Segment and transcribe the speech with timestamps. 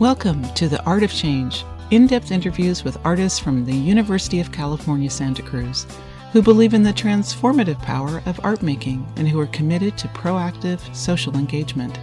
[0.00, 4.50] Welcome to The Art of Change, in depth interviews with artists from the University of
[4.50, 5.86] California, Santa Cruz,
[6.32, 10.80] who believe in the transformative power of art making and who are committed to proactive
[10.96, 12.00] social engagement.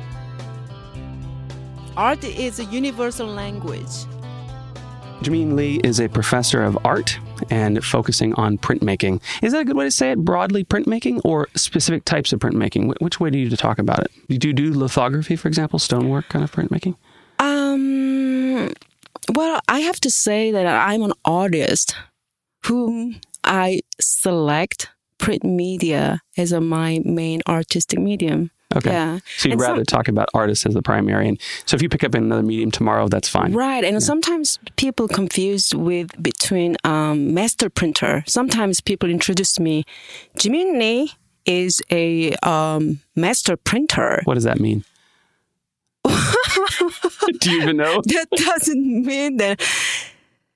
[1.98, 4.06] Art is a universal language.
[5.22, 7.18] Jimin Lee is a professor of art
[7.50, 9.24] and focusing on printmaking.
[9.42, 10.20] Is that a good way to say it?
[10.20, 12.94] Broadly printmaking or specific types of printmaking?
[13.02, 14.12] Which way do you talk about it?
[14.40, 16.96] Do you do lithography, for example, stonework kind of printmaking?
[19.34, 21.96] Well, I have to say that I'm an artist
[22.66, 28.52] whom I select print media as a, my main artistic medium.
[28.76, 28.92] Okay.
[28.92, 29.20] Yeah.
[29.38, 31.28] So you'd And rather talk about artists as the primary.
[31.30, 33.54] And so if you pick up another medium tomorrow, that's fine.
[33.54, 38.24] Right, and sometimes people confused with between um, master printer.
[38.28, 39.86] Sometimes people introduce me.
[40.38, 41.14] Jimin Lee
[41.46, 44.22] is a um, master printer.
[44.26, 44.84] What does that mean?
[47.40, 48.02] do you even know?
[48.06, 49.62] That doesn't mean that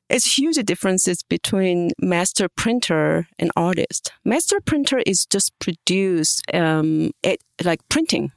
[0.09, 4.11] it's huge differences between master printer and artist.
[4.25, 8.31] Master printer is just produce um, it like printing,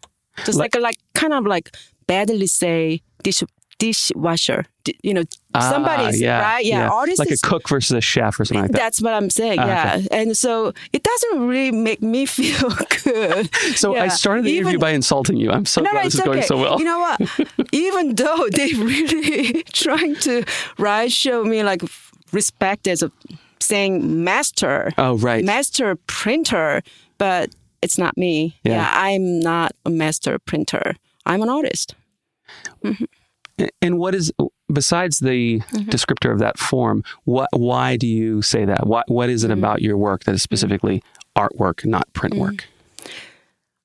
[0.44, 1.74] just Like- like like kind of like
[2.06, 3.42] badly say dish
[3.78, 4.64] dishwasher.
[5.02, 5.24] You know,
[5.54, 6.64] Ah, somebody's yeah, right.
[6.64, 8.78] Yeah, artist Like a cook versus a chef or something like that.
[8.78, 9.60] That's what I'm saying.
[9.60, 10.02] Ah, yeah.
[10.10, 12.70] And so it doesn't really make me feel
[13.04, 13.50] good.
[13.76, 15.50] So I started the Even- interview by insulting you.
[15.50, 16.46] I'm so no, glad no, this it's is going okay.
[16.46, 16.78] so well.
[16.78, 17.20] You know what?
[17.72, 20.44] Even though they really trying to
[20.78, 21.82] right show me like
[22.32, 23.12] respect as a
[23.60, 25.44] saying master, oh, right.
[25.44, 26.82] master printer,
[27.18, 28.58] but it's not me.
[28.64, 28.90] Yeah.
[28.92, 30.94] I'm not a master printer.
[31.26, 31.94] I'm an artist.
[33.80, 34.32] And what is
[34.74, 35.88] besides the Mm-hmm.
[35.90, 37.02] descriptor of that form?
[37.24, 37.48] What?
[37.52, 38.86] Why do you say that?
[38.86, 39.10] What?
[39.10, 39.58] What is it Mm-hmm.
[39.60, 41.02] about your work that is specifically
[41.36, 42.66] artwork, not print work?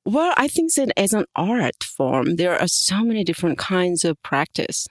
[0.06, 4.22] Well, I think that as an art form, there are so many different kinds of
[4.24, 4.88] practice,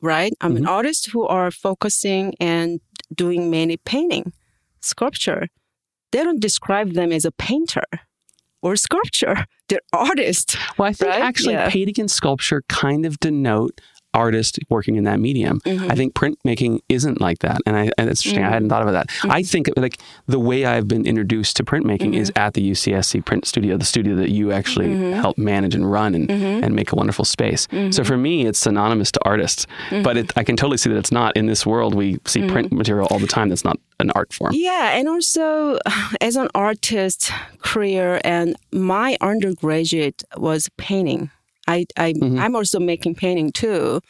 [0.00, 0.32] right?
[0.40, 2.80] I'm an artist who are focusing and
[3.14, 4.32] doing many painting,
[4.80, 5.48] sculpture.
[6.12, 7.82] They don't describe them as a painter
[8.62, 9.44] or sculpture.
[9.68, 10.56] They're artists.
[10.78, 11.20] Well, I think Right?
[11.22, 11.68] actually Yeah.
[11.70, 13.80] painting and sculpture kind of denote
[14.14, 15.60] artist working in that medium.
[15.60, 15.90] Mm-hmm.
[15.90, 18.44] I think printmaking isn't like that, and I and it's interesting.
[18.44, 19.08] I hadn't thought about that.
[19.08, 19.30] Mm-hmm.
[19.30, 23.46] I think like the way I've been introduced to printmaking is at the UCSC print
[23.46, 25.12] studio, the studio that you actually Mm-hmm.
[25.20, 27.66] help manage and run and and make a wonderful space.
[27.90, 30.02] So for me, it's synonymous to artists, Mm-hmm.
[30.02, 31.94] but it, I can totally see that it's not in this world.
[31.94, 33.48] We see print material all the time.
[33.48, 34.52] That's not an art form.
[34.54, 35.78] Yeah, and also
[36.20, 37.30] as an artist
[37.60, 41.30] career, and my undergraduate was painting.
[41.68, 42.38] I, I Mm-hmm.
[42.38, 44.00] I'm also making painting too,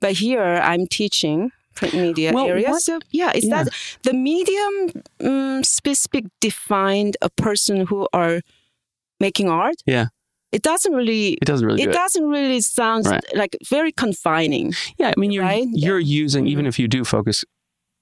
[0.00, 2.70] but here I'm teaching print media Well, area.
[2.70, 3.64] what- So yeah, it's Yeah.
[3.64, 8.40] that the medium um, specific defined a person who are
[9.20, 9.76] making art.
[9.86, 10.06] Yeah.
[10.50, 11.34] It doesn't really.
[11.42, 11.82] It doesn't really.
[11.82, 11.94] It do it.
[11.94, 13.22] doesn't really sound Right.
[13.36, 14.72] like very confining.
[14.98, 15.66] Yeah, I mean, you're right?
[15.72, 17.44] you're using even if you do focus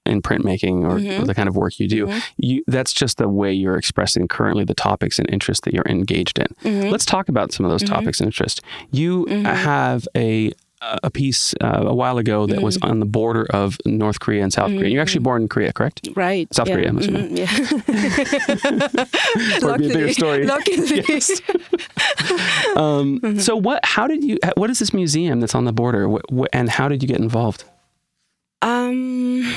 [0.07, 1.25] in printmaking or Mhm.
[1.25, 2.21] the kind of work you do, Mhm.
[2.37, 6.39] you that's just the way you're expressing currently the topics and interests that you're engaged
[6.39, 6.47] in.
[6.63, 6.91] Mhm.
[6.91, 7.87] Let's talk about some of those Mhm.
[7.95, 8.61] topics and interests.
[8.91, 9.43] You Mhm.
[9.45, 10.51] have a
[11.01, 12.91] a piece uh, a while ago that was Mm-hmm.
[12.91, 14.89] on the border of North Korea and South Korea.
[14.91, 16.07] You're actually born in Korea, correct?
[16.15, 16.47] Right.
[16.53, 16.75] South yeah.
[16.75, 17.35] Korea, I'm assuming.
[17.35, 17.47] Yeah.
[19.63, 20.45] Or it'd be a bigger story.
[20.45, 21.03] Luckily.
[21.09, 21.41] Yes.
[22.75, 23.39] Um, Mm-hmm.
[23.39, 23.79] So what?
[23.83, 24.37] How did you?
[24.55, 26.07] What is this museum that's on the border?
[26.07, 27.63] What, what, and how did you get involved?
[28.61, 29.51] Um,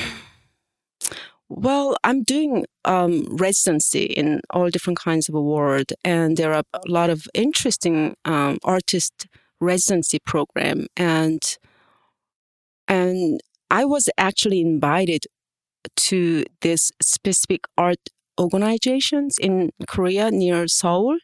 [1.53, 6.79] well, I'm doing um, residency in all different kinds of award, and there are a
[6.87, 9.27] lot of interesting um, artist
[9.59, 11.41] residency program, and
[12.87, 15.25] and I was actually invited
[15.95, 18.09] to this specific art
[18.39, 21.17] organizations in Korea near Seoul.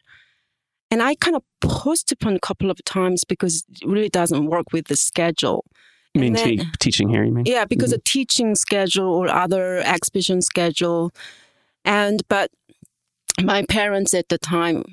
[0.90, 4.86] And I kind of postponed a couple of times because it really doesn't work with
[4.86, 5.64] the schedule.
[6.18, 7.24] You mean then- te- teaching here?
[7.24, 7.44] You mean?
[7.46, 11.12] Yeah, because a teaching schedule or other exhibition schedule,
[11.84, 12.50] and but
[13.42, 14.84] my parents at the time,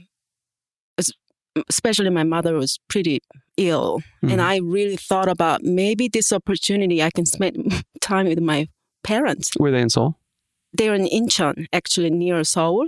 [1.69, 3.21] especially my mother, was pretty
[3.57, 4.39] ill, and Mhm.
[4.39, 7.55] I really thought about maybe this opportunity I can spend
[8.01, 8.67] time with my
[9.03, 9.51] parents.
[9.59, 10.17] Were they in Seoul?
[10.73, 12.87] They're in Incheon, actually near Seoul.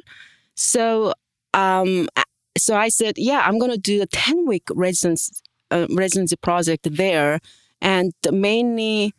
[0.55, 1.13] So,
[1.53, 2.09] um,
[2.57, 5.41] so I said, yeah, I'm going to do a ten week residence
[5.71, 7.39] uh, residency project there,
[7.81, 9.13] and mainly.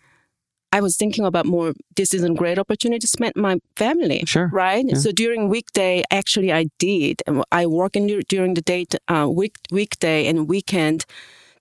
[0.70, 1.72] I was thinking about more.
[1.96, 4.50] This is a great opportunity to spend my family, Sure.
[4.52, 4.84] right?
[4.86, 4.96] Yeah.
[4.98, 7.22] So during weekday, actually, I did.
[7.50, 11.06] I work in during the day, uh, week weekday and weekend.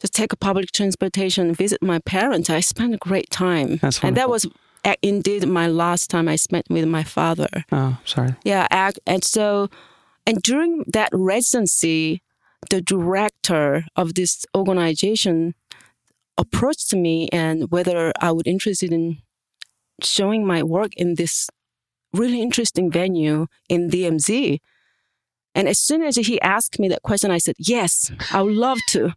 [0.02, 2.50] Just take a public transportation, visit my parents.
[2.50, 4.46] I spent a great time, That's and that was
[5.02, 7.48] indeed my last time I spent with my father.
[7.72, 8.36] Oh, sorry.
[8.44, 8.68] Yeah,
[9.08, 9.70] and so,
[10.26, 12.22] and during that residency,
[12.70, 15.56] the director of this organization
[16.38, 19.18] approached me and whether I would interested in
[20.04, 21.50] showing my work in this
[22.14, 24.60] really interesting venue in DMZ.
[25.56, 28.78] And as soon as he asked me that question, I said, yes, I would love
[28.90, 29.14] to.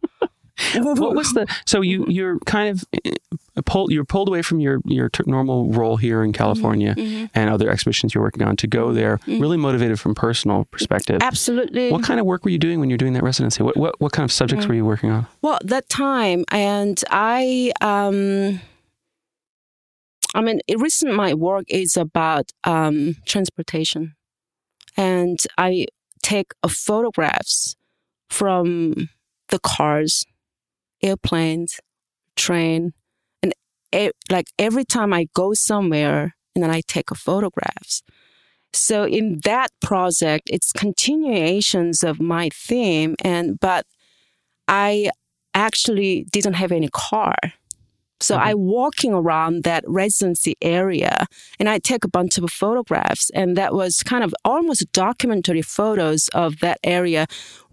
[0.75, 4.79] What was the so you you're kind of uh, pulled you're pulled away from your
[4.85, 7.25] your t- normal role here in California Mm-hmm.
[7.33, 11.19] and other exhibitions you're working on to go there really motivated from personal perspective.
[11.21, 11.91] Absolutely.
[11.91, 13.63] What kind of work were you doing when you're doing that residency?
[13.63, 15.27] What what, what kind of subjects were you working on?
[15.41, 18.59] Well, that time, and I, um,
[20.33, 24.15] I mean, reason my work is about um, transportation,
[24.95, 25.87] and I
[26.23, 27.75] take photographs
[28.29, 29.09] from
[29.49, 30.25] the cars,
[31.03, 31.79] airplanes,
[32.35, 32.93] train,
[33.41, 33.53] and
[34.29, 38.03] like every time I go somewhere, and then I take a photographs.
[38.73, 43.85] So in that project, it's continuations of my theme, and but
[44.67, 45.11] I
[45.53, 47.35] actually didn't have any car.
[48.21, 48.47] So mm-hmm.
[48.47, 51.25] I walking around that residency area
[51.59, 56.27] and I take a bunch of photographs and that was kind of almost documentary photos
[56.29, 57.25] of that area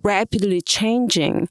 [0.03, 1.49] rapidly changing.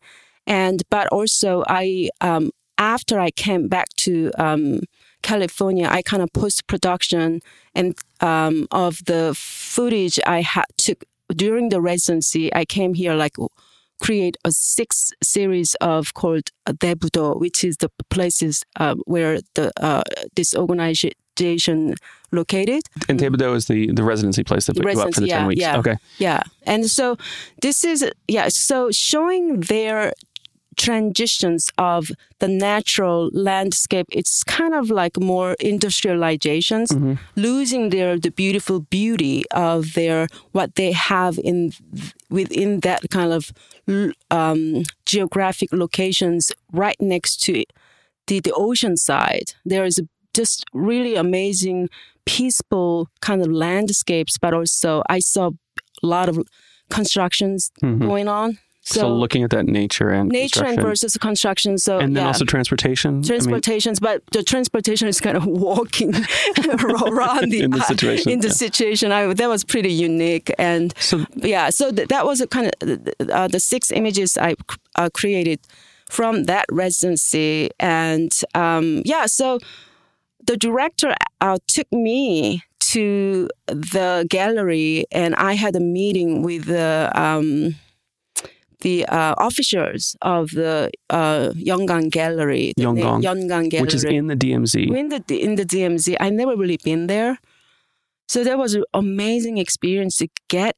[0.48, 4.82] And but also I um, after I came back to um,
[5.22, 7.42] California, I kind of post production
[7.76, 11.04] and um, of the footage I had took
[11.36, 12.54] during the residency.
[12.54, 13.36] I came here like
[14.02, 20.04] create a six series of called Daebudo, which is the places uh, where the uh,
[20.36, 21.96] this organization
[22.32, 22.84] located.
[23.10, 25.48] And Daebudo is the the residency place that you up for the Residency, ten yeah,
[25.48, 25.62] weeks.
[25.62, 25.78] yeah.
[25.78, 25.96] Okay.
[26.20, 27.18] Yeah, and so
[27.62, 28.50] this is yeah.
[28.50, 30.14] So showing their
[30.78, 38.80] transitions of the natural landscape, it's kind of like more industrializations, losing their the beautiful
[38.80, 41.72] beauty of their what they have in
[42.30, 43.52] within that kind of
[44.32, 47.64] um, geographic locations right next to
[48.28, 49.54] the the ocean side.
[49.66, 50.00] There is
[50.34, 51.90] just really amazing,
[52.26, 55.50] peaceful kind of landscapes, but also I saw
[56.04, 56.38] a lot of
[56.90, 58.60] constructions going on.
[58.89, 61.78] So, looking at that nature and nature and versus construction.
[61.78, 62.28] So and then yeah.
[62.28, 63.10] also transportation.
[63.10, 66.13] I mean, transportations, but the transportation is kind of walking
[66.80, 68.54] around the, In the situation, in the yeah.
[68.54, 69.12] situation.
[69.12, 73.30] I, that was pretty unique, and So- yeah, so th- that was a kind of
[73.30, 74.56] uh, the six images I
[74.95, 75.60] uh, created
[76.10, 79.60] from that residency, and um, yeah, so
[80.45, 82.63] the director uh, took me
[82.94, 87.12] to the gallery, and I had a meeting with the.
[87.13, 87.75] Um,
[88.82, 94.28] the uh, officers of the uh, Yongan Gallery, the Yongan, Yongan Gallery, which is in
[94.28, 94.96] the DMZ.
[94.96, 96.16] in the in the DMZ.
[96.20, 97.40] I never really been there,
[98.28, 100.76] so that was an amazing experience to get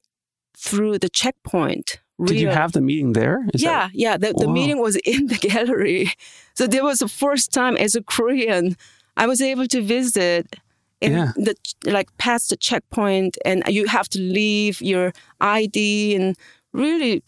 [0.57, 1.99] through the checkpoint.
[2.25, 3.45] Did you have the meeting there?
[3.53, 4.17] Is yeah, that- yeah.
[4.17, 6.11] The, the meeting was in the gallery,
[6.55, 8.75] so there was the first time as a Korean
[9.17, 10.55] I was able to visit.
[11.01, 11.31] In Yeah.
[11.37, 11.55] the
[11.85, 16.35] like past the checkpoint, and you have to leave your ID and
[16.73, 17.23] really,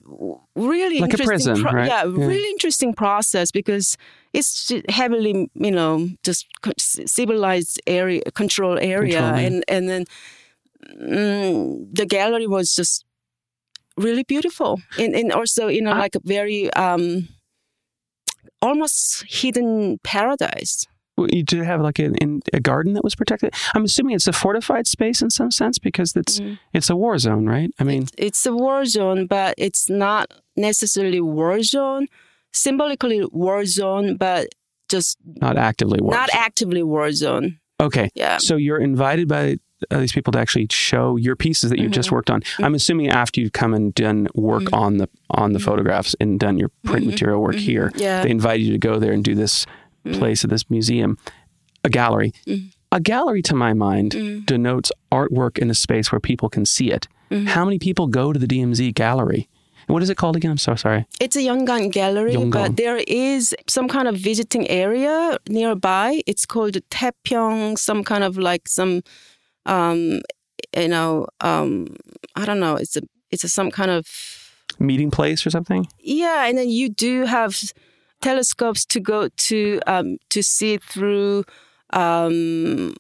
[0.56, 1.54] really Like interesting.
[1.56, 1.88] prison, right?
[1.88, 2.26] Yeah, Yeah.
[2.28, 3.98] really interesting process because
[4.34, 6.48] it's heavily, you know, just
[7.08, 9.48] civilized area, control area, Control, yeah.
[9.48, 10.06] and and then
[11.00, 13.06] mm, the gallery was just
[13.98, 17.28] really beautiful and, and also you know I- like a very um
[18.62, 20.86] almost hidden paradise
[21.18, 23.54] You did have like a, in a garden that was protected.
[23.76, 26.54] I'm assuming it's a fortified space in some sense because it's Mm-hmm.
[26.74, 27.70] it's a war zone, right?
[27.80, 32.08] I mean, it's a war zone but it's not necessarily war zone
[32.54, 34.48] symbolically war zone but
[34.90, 36.12] just not actively war.
[36.14, 38.10] not actively war zone okay.
[38.16, 39.58] yeah So you're invited by
[39.90, 41.94] uh, these people to actually show your pieces that you've Mm-hmm.
[41.94, 42.42] just worked on.
[42.60, 46.58] I'm assuming after you've come and done work on the on the photographs and done
[46.60, 48.00] your print material work here, Mm-hmm.
[48.00, 48.24] Yeah.
[48.24, 49.66] they invite you to go there and do this
[50.14, 51.18] place at this museum,
[51.84, 52.34] a gallery.
[52.92, 57.08] A gallery, to my mind, denotes artwork in a space where people can see it.
[57.48, 59.48] How many people go to the DMZ gallery?
[59.88, 60.52] And what is it called again?
[60.52, 61.06] I'm so sorry.
[61.20, 62.52] It's a Yongan gallery, Yongan.
[62.52, 66.22] but there is some kind of visiting area nearby.
[66.28, 69.02] It's called Taepyeong, some kind of like some,
[69.66, 70.22] um,
[70.78, 71.88] you know, um,
[72.36, 72.76] I don't know.
[72.76, 74.06] It's a it's a, some kind of
[74.80, 75.88] Meeting place or something?
[76.00, 77.56] yeah, and then you do have
[78.22, 81.44] telescopes to go to um, to see through
[81.92, 82.94] um,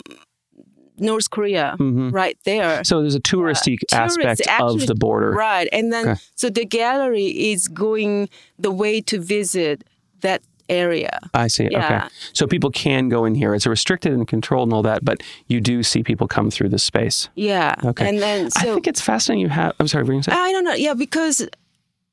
[0.97, 2.83] North Korea right there.
[2.83, 5.31] So there's a touristy Tourists aspect of the border.
[5.31, 5.67] Right.
[5.71, 6.19] And then, Okay.
[6.35, 9.83] so the gallery is going the way to visit
[10.21, 11.19] that area.
[11.33, 11.67] I see.
[11.67, 12.01] Okay.
[12.33, 13.53] So people can go in here.
[13.55, 16.83] It's restricted and controlled and all that, but you do see people come through this
[16.83, 17.29] space.
[17.35, 17.75] Yeah.
[17.83, 18.07] Okay.
[18.07, 19.73] And then, I think it's fascinating you have.
[19.79, 20.37] I'm sorry, were you going?
[20.37, 20.73] I don't know.
[20.75, 21.47] Yeah, because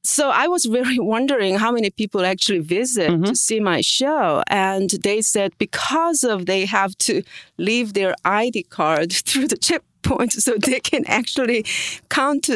[0.05, 3.27] so I was really wondering how many people actually visit Mhm.
[3.27, 7.23] to see my show, and they said because of they have to
[7.59, 11.65] leave their ID card through the checkpoint, so they can actually
[12.09, 12.49] count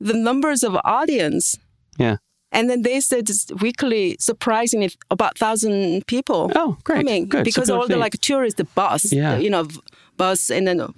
[0.00, 1.56] the numbers of audience.
[1.98, 2.16] Yeah.
[2.52, 6.98] And then they said it's weekly, surprisingly, about thousand people Oh, great.
[7.06, 7.44] coming Good.
[7.44, 9.36] Because all the like tourist bus, Yeah.
[9.38, 9.68] you know,
[10.16, 10.88] bus, and then a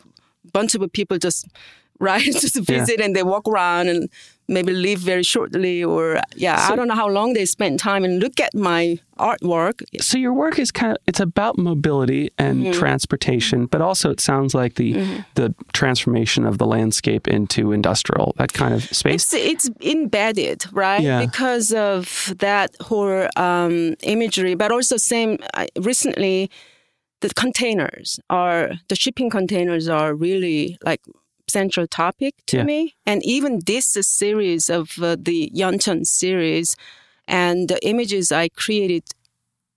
[0.53, 1.47] bunch of people just
[2.01, 4.09] right just visit and they walk around and
[4.49, 8.03] maybe leave very shortly or yeah, So- I don't know how long they spend time
[8.05, 9.83] and look at my artwork.
[10.01, 12.79] so your work is kind of it's about mobility and Mm-hmm.
[12.81, 14.91] transportation but also it sounds like the
[15.35, 21.03] the transformation of the landscape into industrial that kind of space It's it's embedded, right?
[21.03, 21.21] Yeah.
[21.27, 26.51] Because of that whole um, imagery, but also same I recently,
[27.21, 31.03] the containers are the shipping containers are really like
[31.49, 32.65] central topic to Yeah.
[32.65, 36.77] me, and even this series of uh, the Yeoncheon series
[37.27, 39.03] and the images I created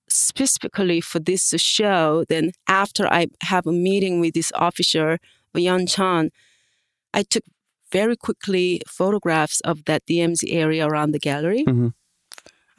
[0.07, 2.25] specifically for this show.
[2.27, 5.17] Then after I have a meeting with this officer,
[5.55, 6.29] Yeoncheon,
[7.13, 7.43] I took
[7.91, 11.63] very quickly photographs of that DMZ area around the gallery.
[11.65, 11.93] Mhm.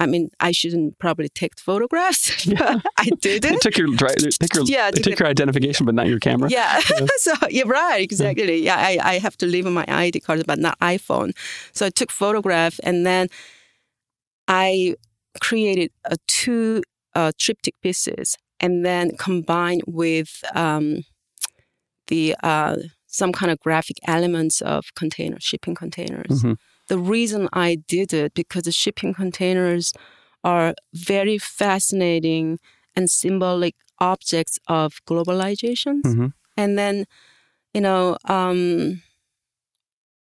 [0.03, 2.47] I mean, I shouldn't probably take photographs.
[2.59, 5.95] but I did They took your they took your, Yeah, they took your identification, but
[5.95, 6.51] not your camera.
[6.51, 6.81] Yeah.
[7.19, 8.57] so you're right, exactly.
[8.65, 11.31] Yeah, I, I have to leave my ID card, but not iPhone.
[11.73, 13.29] So I took photograph and then
[14.49, 14.97] I
[15.41, 16.83] created a two
[17.15, 21.05] uh, triptych pieces and then combined with um,
[22.09, 26.43] the uh, some kind of graphic elements of container shipping containers.
[26.43, 26.57] Mhm.
[26.93, 29.95] The reason I did it because the shipping containers
[30.45, 32.59] are very fascinating
[32.95, 36.03] and symbolic objects of globalization.
[36.03, 36.35] Mhm.
[36.55, 37.07] And then,
[37.73, 39.01] you know, um,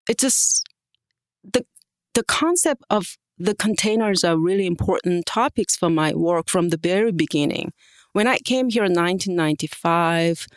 [0.08, 0.64] it just
[1.44, 1.64] the
[2.14, 7.12] the concept of the containers are really important topics for my work from the very
[7.12, 7.73] beginning.
[8.12, 10.49] When I came here in 1995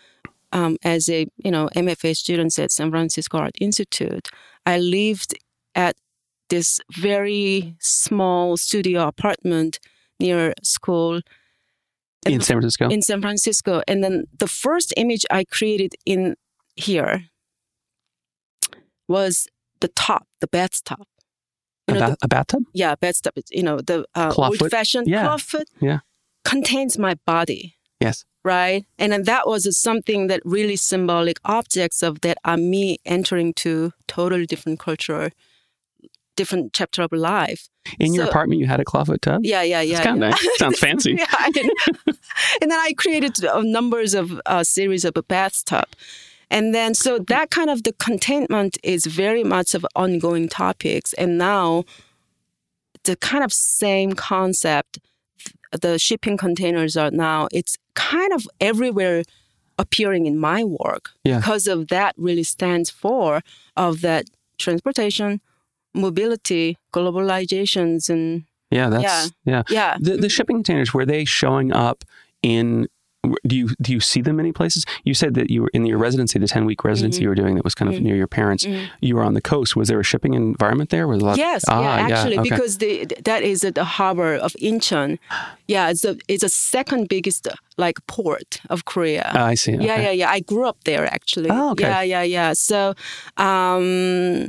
[0.54, 4.30] um, as a you know MFA student at San Francisco Art Institute,
[4.66, 5.36] I lived
[5.86, 5.96] at
[6.50, 9.80] this very small studio apartment
[10.20, 11.22] near school
[12.26, 12.86] In San Francisco.
[12.96, 13.74] in San Francisco.
[13.88, 16.36] And then the first image I created in
[16.76, 17.14] here
[19.08, 19.48] was
[19.82, 21.06] the top, the bathtub.
[21.88, 22.64] a, You know, ba- the, a bathtub?
[22.74, 23.34] yeah, bathtub.
[23.52, 25.26] You know, the uh, old-fashioned Yeah.
[25.28, 26.00] clawfoot Yeah.
[26.46, 28.26] contains my body, Yes.
[28.44, 28.86] right?
[29.00, 33.92] And then that was something that really symbolic objects of that are me entering to
[34.08, 35.32] totally different culture,
[36.40, 37.68] different chapter of life.
[38.00, 39.42] In your apartment, you had a clawfoot tub?
[39.44, 39.98] Yeah, yeah, yeah.
[39.98, 40.30] It's kind of yeah.
[40.30, 40.58] nice.
[40.64, 41.16] Sounds fancy.
[41.20, 41.52] yeah, I
[42.62, 45.90] and then I created uh, numbers of uh, series of a bathtub.
[46.50, 51.14] And then, so that kind of the contentment is very much of ongoing topics.
[51.14, 51.84] And now,
[53.04, 55.00] the kind of same concept,
[55.82, 59.24] the shipping containers are now, it's kind of everywhere
[59.78, 61.38] appearing in my work Yeah.
[61.40, 63.42] because of that really stands for
[63.76, 64.26] of that
[64.58, 65.42] transportation,
[66.00, 69.64] mobility, globalizations, and Yeah, that's yeah.
[69.70, 69.98] yeah.
[70.00, 72.04] The the shipping containers were they showing up
[72.42, 72.88] in
[73.46, 74.86] do you do you see them any places?
[75.04, 77.24] You said that you were in your residency, the ten week residency Mm-hmm.
[77.24, 78.66] you were doing that was kind of near your parents.
[79.02, 79.76] You were on the coast.
[79.76, 81.06] Was there a shipping environment there?
[81.06, 82.50] Was a lot Yes, ah, yeah, actually, okay.
[82.50, 85.20] because the, that is the harbor of Incheon.
[85.68, 87.46] Yeah, it's the it's the second biggest
[87.78, 89.30] like port of Korea.
[89.36, 89.74] Ah, I see.
[89.74, 90.30] Yeah, yeah, yeah.
[90.38, 91.50] I grew up there actually.
[91.52, 91.84] Oh, okay.
[91.90, 92.54] Yeah, yeah, yeah.
[92.54, 92.94] So,
[93.36, 94.48] um,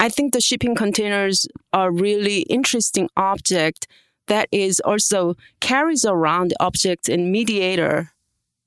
[0.00, 3.86] I think the shipping containers are really interesting object
[4.26, 8.10] that is also carries around the object and mediator,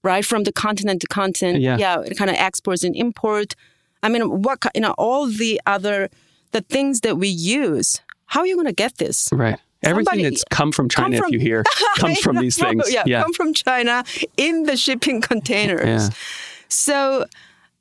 [0.03, 1.59] right, from the continent to continent.
[1.61, 1.77] Yeah.
[1.77, 3.55] yeah, kind of exports and import.
[4.03, 6.09] I mean, what you know, all the other
[6.51, 7.99] the things that we use.
[8.27, 9.29] How are you going to get this?
[9.31, 9.59] Right.
[9.81, 11.63] Everything Somebody- that's come from come China, from- if you hear,
[11.97, 12.93] comes from these things.
[12.93, 13.23] Yeah, yeah.
[13.23, 14.03] come from China
[14.37, 16.07] in the shipping containers.
[16.07, 16.09] Yeah.
[16.69, 17.25] So,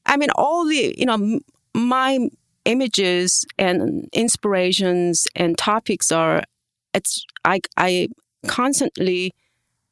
[0.06, 1.40] I mean, all the, you know,
[1.74, 2.28] my
[2.64, 6.42] images and inspirations and topics are,
[6.94, 8.08] it's, I, I
[8.46, 9.32] constantly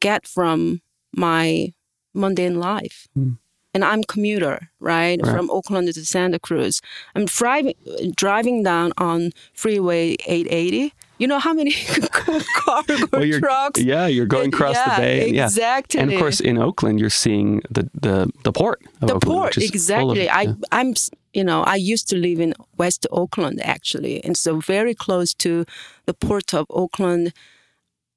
[0.00, 0.81] get from
[1.15, 1.73] my
[2.15, 3.09] mundane life.
[3.15, 3.33] Hmm.
[3.73, 5.21] And I'm commuter, right?
[5.23, 5.31] Right.
[5.33, 6.81] From Oakland to Santa Cruz.
[7.15, 7.75] I'm driving
[8.17, 10.93] driving down on Freeway 880.
[11.19, 11.73] You know how many
[12.11, 13.81] cargo Well, trucks?
[13.81, 15.31] yeah, you're going across yeah, the bay.
[15.31, 15.45] Yeah.
[15.45, 16.00] Exactly.
[16.00, 18.81] And of course, in Oakland, you're seeing the the, the port.
[18.99, 20.55] The Oakland, port full of- exactly i yeah.
[20.73, 20.95] i'm
[21.32, 25.64] you know i used to live in west oakland actually and so very close to
[26.06, 27.32] the port of oakland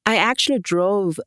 [0.05, 1.20] i actually drove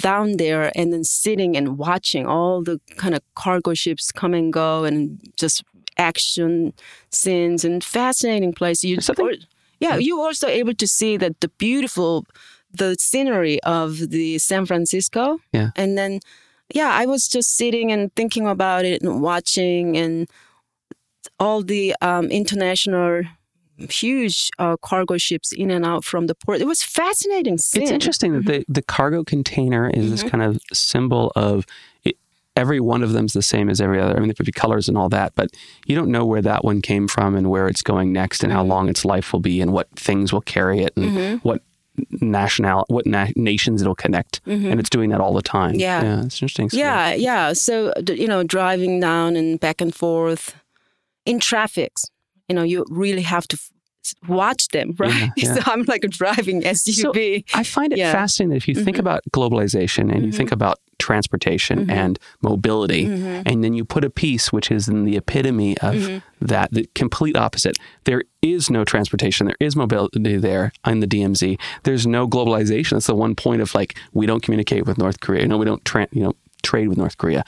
[0.00, 4.52] down there and then sitting and watching all the kind of cargo ships come and
[4.52, 5.64] go and just
[5.96, 6.72] action
[7.10, 9.32] scenes and fascinating place you or-
[9.80, 12.26] yeah, you also able to see that the beautiful,
[12.72, 15.38] the scenery of the San Francisco.
[15.52, 15.70] Yeah.
[15.76, 16.20] And then,
[16.74, 20.28] yeah, I was just sitting and thinking about it and watching and
[21.38, 23.22] all the um, international
[23.78, 26.60] huge uh, cargo ships in and out from the port.
[26.60, 27.58] It was fascinating.
[27.58, 27.82] Scene.
[27.82, 28.72] It's interesting that the, mm-hmm.
[28.72, 30.30] the cargo container is this mm-hmm.
[30.30, 31.64] kind of symbol of
[32.04, 32.16] it,
[32.56, 34.16] every one of them's the same as every other.
[34.16, 35.50] I mean, there could be colors and all that, but
[35.86, 38.60] you don't know where that one came from and where it's going next and how
[38.60, 38.70] mm-hmm.
[38.70, 41.62] long its life will be and what things will carry it and what
[42.20, 46.00] national what na- nations it'll connect and it's doing that all the time Yeah.
[46.00, 46.78] yeah it's interesting stuff.
[46.78, 47.52] Yeah, yeah.
[47.54, 50.54] So you know, driving down and back and forth
[51.28, 51.92] in traffic,
[52.48, 55.30] you know, you really have to f- watch them, right?
[55.36, 57.44] Yeah, so I'm like driving SUV.
[57.54, 58.12] I find it Yeah.
[58.12, 59.00] fascinating that if you think mm-hmm.
[59.00, 60.54] about globalization and you think mm-hmm.
[60.54, 61.90] about transportation mm-hmm.
[61.90, 66.72] and mobility, and then you put a piece which is in the epitome of that,
[66.72, 67.76] the complete opposite.
[68.04, 71.60] There is no transportation, there is mobility there in the DMZ.
[71.82, 72.92] There's no globalization.
[72.92, 75.46] That's the one point of like we don't communicate with North Korea.
[75.46, 76.32] No, we don't tra- you know
[76.62, 77.44] trade with North Korea.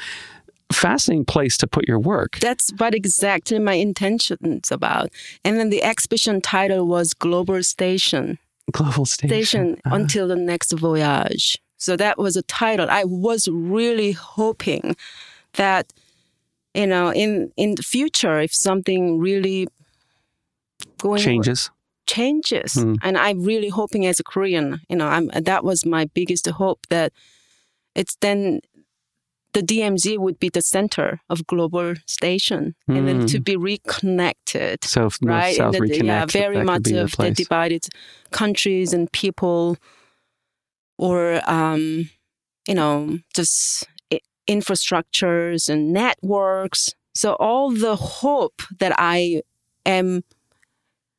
[0.72, 2.38] Fascinating place to put your work.
[2.38, 5.10] That's what exactly my intentions about.
[5.44, 8.38] And then the exhibition title was Global Station.
[8.70, 9.28] Global station.
[9.28, 11.58] Station until the next voyage.
[11.76, 12.88] So that was a title.
[12.88, 14.94] I was really hoping
[15.54, 15.92] that,
[16.74, 19.66] you know, in in the future, if something really
[20.98, 21.70] going Changes.
[22.06, 22.94] changes, Hmm.
[23.02, 26.86] and I'm really hoping as a Korean, you know, I'm that was my biggest hope
[26.90, 27.12] that
[27.96, 28.60] it's then
[29.52, 35.06] the DMZ would be the center of global station, and then to be reconnected So
[35.06, 35.56] if North right?
[35.56, 37.36] South the- yeah, very much the of the place.
[37.36, 37.86] divided
[38.30, 39.76] countries and people,
[40.98, 42.10] or um,
[42.68, 43.86] you know, just
[44.48, 46.94] infrastructures and networks.
[47.14, 49.42] So all the hope that I
[49.86, 50.22] am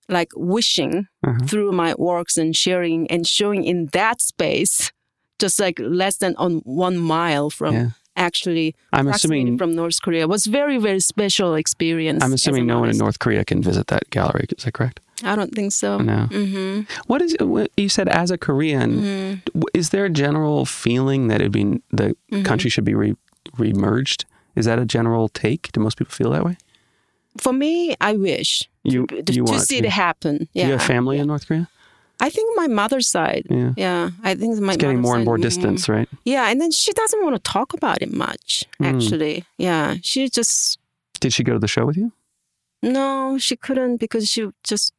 [0.10, 1.46] like wishing Uh-huh.
[1.48, 4.92] through my works and sharing and showing in that space,
[5.40, 7.90] just like less than on one mile from Yeah.
[8.16, 12.24] Actually I'm assuming from North Korea It was very very special experience.
[12.24, 12.98] I'm assuming no one in.
[12.98, 14.46] North Korea can visit that gallery.
[14.58, 15.00] Is that correct?
[15.24, 15.98] I don't think so.
[16.00, 16.26] No.
[16.32, 18.92] hmm What is what- you said as a Korean?
[19.02, 19.62] Mm-hmm.
[19.74, 22.44] Is there a general feeling that it'd be the Mm-hmm.
[22.44, 23.16] country should be re,
[23.58, 24.26] remerged?
[24.56, 25.72] Is that a general take?
[25.74, 26.58] Do most people feel that way?
[27.38, 29.88] For me, I wish You to, you to see to.
[29.88, 30.48] it happen.
[30.54, 30.66] Yeah.
[30.66, 31.70] You have family in North Korea?
[32.22, 33.48] I think my mother's side.
[33.50, 33.72] Yeah.
[33.76, 36.08] Yeah, I think my It's getting more and more mm, distance, right?
[36.24, 38.64] Yeah, and then she doesn't want to talk about it much.
[38.80, 38.86] Mm.
[38.96, 40.78] Actually, yeah, she just
[41.20, 42.12] Did she go to the show with you?
[42.84, 44.94] no, she couldn't because she just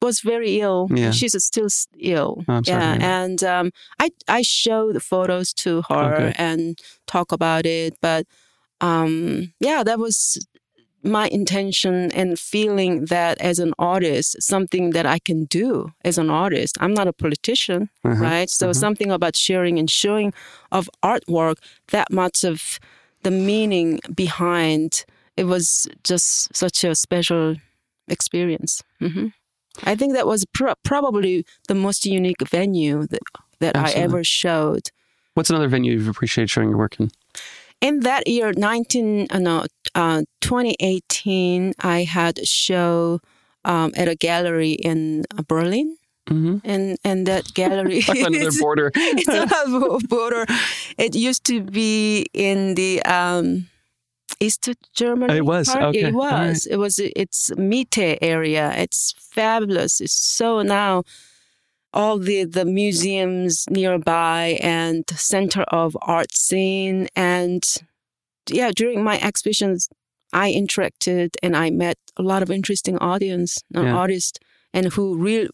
[0.00, 0.88] was very ill.
[0.90, 1.10] Yeah.
[1.12, 2.44] she's still ill.
[2.48, 6.32] Oh, sorry yeah, and um, I I show the photos to her Okay.
[6.36, 8.26] and talk about it, but
[8.80, 10.44] um, yeah, that was
[11.02, 16.30] my intention and feeling that as an artist, something that I can do as an
[16.30, 16.76] artist.
[16.80, 18.48] I'm not a politician, Uh-huh, right?
[18.50, 20.32] So something about sharing and showing
[20.70, 21.56] of artwork,
[21.88, 22.78] that much of
[23.22, 25.04] the meaning behind
[25.36, 27.56] it was just such a special
[28.08, 28.82] experience.
[29.00, 29.28] hmm
[29.84, 33.22] I think that was pro- probably the most unique venue that,
[33.60, 34.82] that I ever showed.
[35.34, 37.10] What's another venue you've appreciated showing your work in?
[37.82, 43.20] In that year 19 uh, no uh, 2018 i had a show
[43.64, 45.96] um, at a gallery in uh, berlin
[46.30, 46.58] Mm-hmm.
[46.64, 48.92] and and that gallery Another is- border.
[48.94, 50.46] it's a border
[50.96, 53.66] it used to be in the um,
[54.38, 55.82] east germany It was, part.
[55.86, 56.48] okay, it all right.
[56.50, 61.02] was it was it's mitte area it's fabulous it's so now
[61.94, 67.62] all the the museums nearby and center of art scene and
[68.50, 69.88] yeah during my exhibitions
[70.32, 73.94] i interacted and i met a lot of interesting audience uh, Yeah.
[73.94, 74.38] artists
[74.74, 75.48] and who real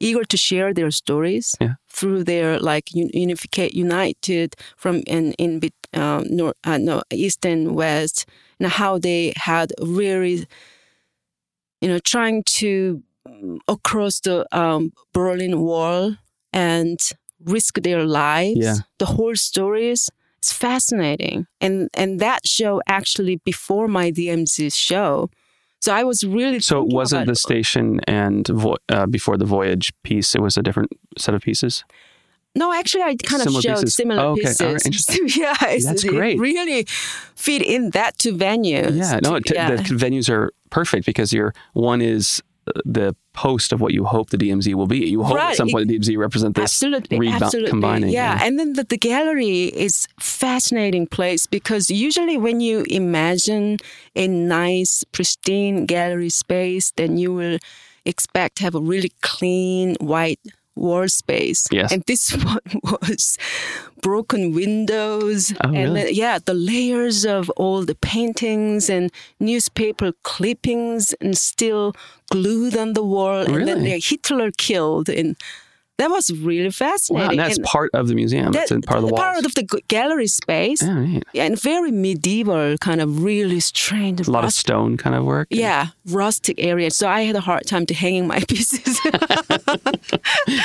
[0.00, 1.74] eager to share their stories Yeah.
[1.88, 5.60] through their like un- unificate united from in in
[5.94, 8.26] uh, north uh, no east and west
[8.60, 10.46] and how they had really
[11.80, 13.02] you know trying to
[13.66, 16.16] across the um, Berlin Wall
[16.52, 16.98] and
[17.44, 18.58] risk their lives.
[18.60, 18.76] Yeah.
[18.98, 20.10] The whole stories.
[20.38, 25.30] It's fascinating, and and that show actually before my DMZ show,
[25.80, 29.92] so I was really So it wasn't the station and vo- uh, before the voyage
[30.04, 30.36] piece.
[30.36, 31.84] It was a different set of pieces.
[32.54, 33.94] No, actually, I kind of Similar showed pieces.
[33.94, 34.42] similar Oh, okay.
[34.42, 34.60] pieces.
[34.60, 34.86] Right.
[34.86, 35.28] Interesting.
[35.42, 36.38] yeah, it's, That's it great.
[36.38, 36.84] Really
[37.34, 38.96] fit in that to venues.
[38.96, 39.74] Yeah, no, it, yeah.
[39.76, 42.42] the venues are perfect because you're one is
[42.84, 44.98] the post of what you hope the DMZ will be.
[45.06, 45.50] You hope Right.
[45.50, 47.70] at some point the DMZ represent this absolutely, reba- absolutely.
[47.70, 48.10] combining.
[48.10, 48.40] Yeah.
[48.42, 53.76] and then the, the gallery is fascinating place because usually when you imagine
[54.16, 57.58] a nice, pristine gallery space, then you will
[58.04, 60.40] expect to have a really clean white
[60.74, 61.66] wall space.
[61.72, 61.92] Yes.
[61.92, 62.60] And this one
[63.02, 63.36] was
[64.00, 66.02] broken windows Oh, and really?
[66.04, 71.94] then, yeah, the layers of all the paintings and newspaper clippings and still
[72.30, 74.00] glued on the wall and then Really?
[74.00, 75.36] Hitler killed and
[75.98, 77.30] that was really Wow, fascinating.
[77.30, 78.52] and that's And part of the museum.
[78.52, 79.20] That's part of the walls.
[79.20, 80.82] part of the gallery space.
[80.82, 81.24] Oh, yeah, neat.
[81.32, 84.26] Yeah, and very medieval, kind of really strange.
[84.26, 85.48] A lot of stone kind of work.
[85.50, 86.90] yeah, rustic area.
[86.90, 88.98] So I had a hard time to hanging my pieces.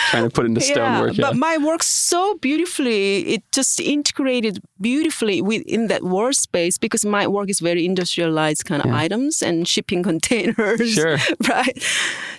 [0.09, 1.17] Trying to put into stonework.
[1.17, 1.27] Yeah.
[1.27, 7.49] But my work so beautifully, it just integrated beautifully within that workspace because my work
[7.49, 8.97] is very industrialized kind of Yeah.
[9.05, 10.91] items and shipping containers.
[10.93, 11.17] Sure.
[11.49, 11.77] Right.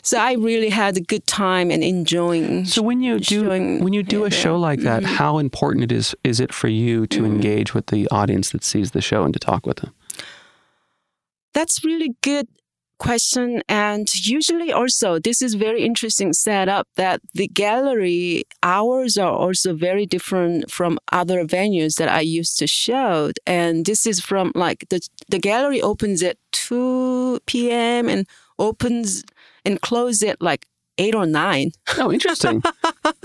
[0.03, 2.65] So I really had a good time and enjoying.
[2.67, 5.15] So when you do showing when you do a show like that, Mm-hmm.
[5.15, 8.91] how important it is is it for you to engage with the audience that sees
[8.93, 9.93] the show and to talk with them?
[11.53, 12.49] That's really good
[12.99, 13.63] question.
[13.69, 20.07] And usually also this is very interesting setup that the gallery hours are also very
[20.07, 23.31] different from other venues that I used to show.
[23.47, 28.27] And this is from like the the gallery opens at two PM and
[28.59, 29.25] opens
[29.65, 30.67] and closes at like
[30.99, 31.73] eight or nine.
[31.99, 32.63] Oh, interesting.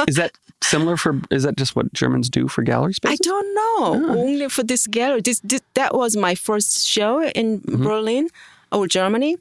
[0.08, 0.32] is that
[0.64, 1.20] similar for?
[1.32, 3.14] Is that just what Germans do for gallery space?
[3.14, 4.10] I don't know.
[4.10, 4.16] Ah.
[4.18, 5.22] Only for this gallery.
[5.22, 7.84] This, this that was my first show in Mm-hmm.
[7.84, 8.30] Berlin
[8.72, 9.38] or Germany,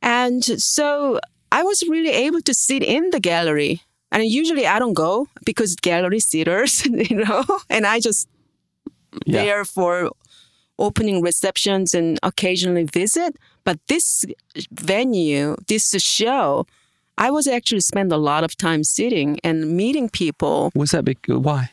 [0.00, 1.18] and so
[1.50, 3.82] I was really able to sit in the gallery.
[4.10, 8.28] And usually I don't go because gallery sitters, you know, and I just
[9.26, 9.42] Yeah.
[9.44, 10.10] there for
[10.78, 13.36] opening receptions and occasionally visit.
[13.64, 14.24] But this
[14.70, 16.66] venue, this show,
[17.18, 21.18] I was actually spend a lot of time sitting and meeting people Was that big?
[21.28, 21.70] Why?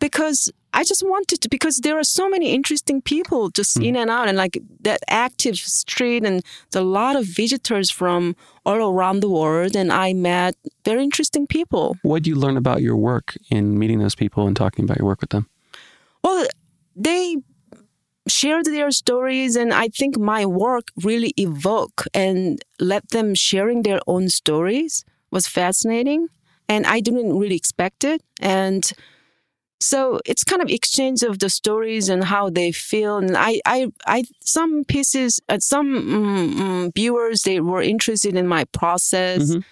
[0.00, 3.86] because I just wanted to because there are so many interesting people just mm.
[3.86, 6.42] in and out and like that active street and
[6.74, 8.34] a lot of visitors from
[8.66, 11.96] all around the world and I met very interesting people.
[12.02, 15.06] What did you learn about your work in meeting those people and talking about your
[15.06, 15.48] work with them?
[16.22, 16.46] Well,
[16.96, 17.36] they
[18.26, 24.00] shared their stories and I think my work really evoke and let them sharing their
[24.06, 26.28] own stories was fascinating
[26.68, 28.90] and I didn't really expect it and
[29.80, 33.88] so it's kind of exchange of the stories and how they feel and i i,
[34.06, 39.64] I some pieces uh, some mm, mm, viewers they were interested in my process Mhm.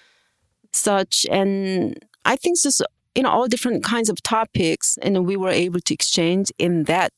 [0.72, 2.82] such and i think just
[3.14, 7.12] you know all different kinds of topics and we were able to exchange in that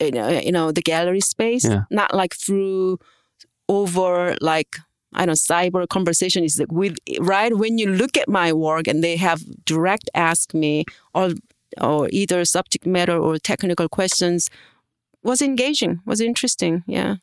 [0.00, 1.82] you know you know the gallery space Yeah.
[1.90, 2.98] not like through
[3.68, 4.76] over like
[5.14, 8.86] I don't know, cyber conversation is like with right when you look at my work
[8.86, 11.30] and they have direct ask me or
[11.80, 14.50] or either subject matter or technical questions
[15.22, 16.84] was engaging, was interesting.
[16.86, 17.16] Yeah.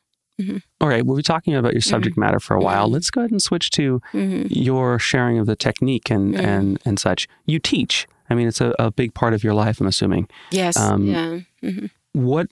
[0.80, 2.88] All right, we were talking about your subject matter for a while.
[2.90, 6.44] Let's go ahead and switch to hmm your sharing of the technique and Mm.
[6.44, 7.28] and and such.
[7.46, 8.08] You teach.
[8.28, 9.80] I mean, it's a, a big part of your life.
[9.80, 10.26] I'm assuming.
[10.50, 10.76] Yes.
[10.76, 11.38] Um, yeah.
[11.62, 12.48] hmm What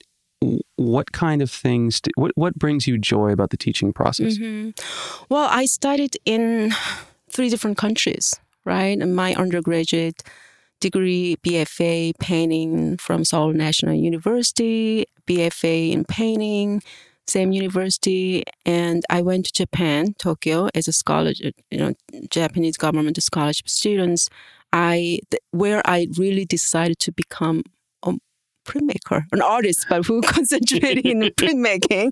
[0.75, 2.01] what kind of things?
[2.01, 4.37] Do, what what brings you joy about the teaching process?
[4.37, 4.71] hmm
[5.29, 6.73] Well, I studied in
[7.29, 8.97] three different countries, right?
[8.97, 10.23] My undergraduate
[10.79, 16.81] degree, BFA painting from Seoul National University, BFA in painting,
[17.25, 21.93] same university, and I went to Japan, Tokyo, as a scholarship, you know,
[22.29, 24.29] Japanese government scholarship students.
[24.73, 27.63] I th- where I really decided to become
[28.63, 32.11] printmaker, an artist, but who concentrated in printmaking.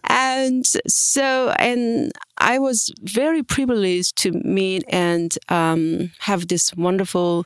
[0.04, 7.44] and so, and I was very privileged to meet and um, have this wonderful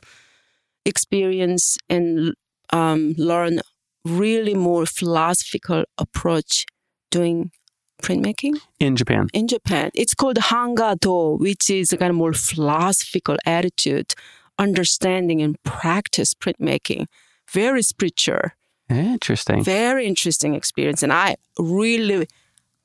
[0.85, 2.33] experience and
[2.71, 3.59] um, learn
[4.05, 6.65] really more philosophical approach
[7.11, 7.51] doing
[8.01, 9.91] printmaking In Japan, in Japan.
[9.93, 14.13] It's called Hanga Do, which is a kind of more philosophical attitude,
[14.59, 17.05] understanding and practice printmaking.
[17.51, 18.51] Very spiritual,
[18.89, 19.63] interesting.
[19.63, 21.03] very interesting experience.
[21.03, 22.27] And I really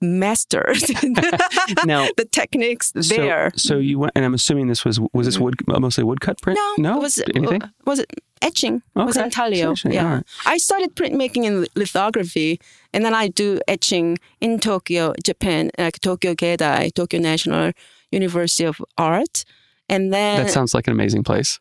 [0.00, 0.76] mastered
[1.84, 3.52] Now, the techniques so, there.
[3.56, 6.58] so you went, and I'm assuming this was was this wood mostly woodcut print?
[6.58, 7.62] no, no, it was uh, anything.
[7.86, 8.82] was it etching?
[8.96, 9.74] It was Okay, intaglio.
[9.84, 10.24] Yeah, alright.
[10.44, 12.60] I started printmaking in lithography,
[12.92, 17.70] and then I do etching in Tokyo, Japan, like Tokyo Keidai, Tokyo National
[18.10, 19.44] University of Art,
[19.88, 21.60] and then that sounds like an amazing place.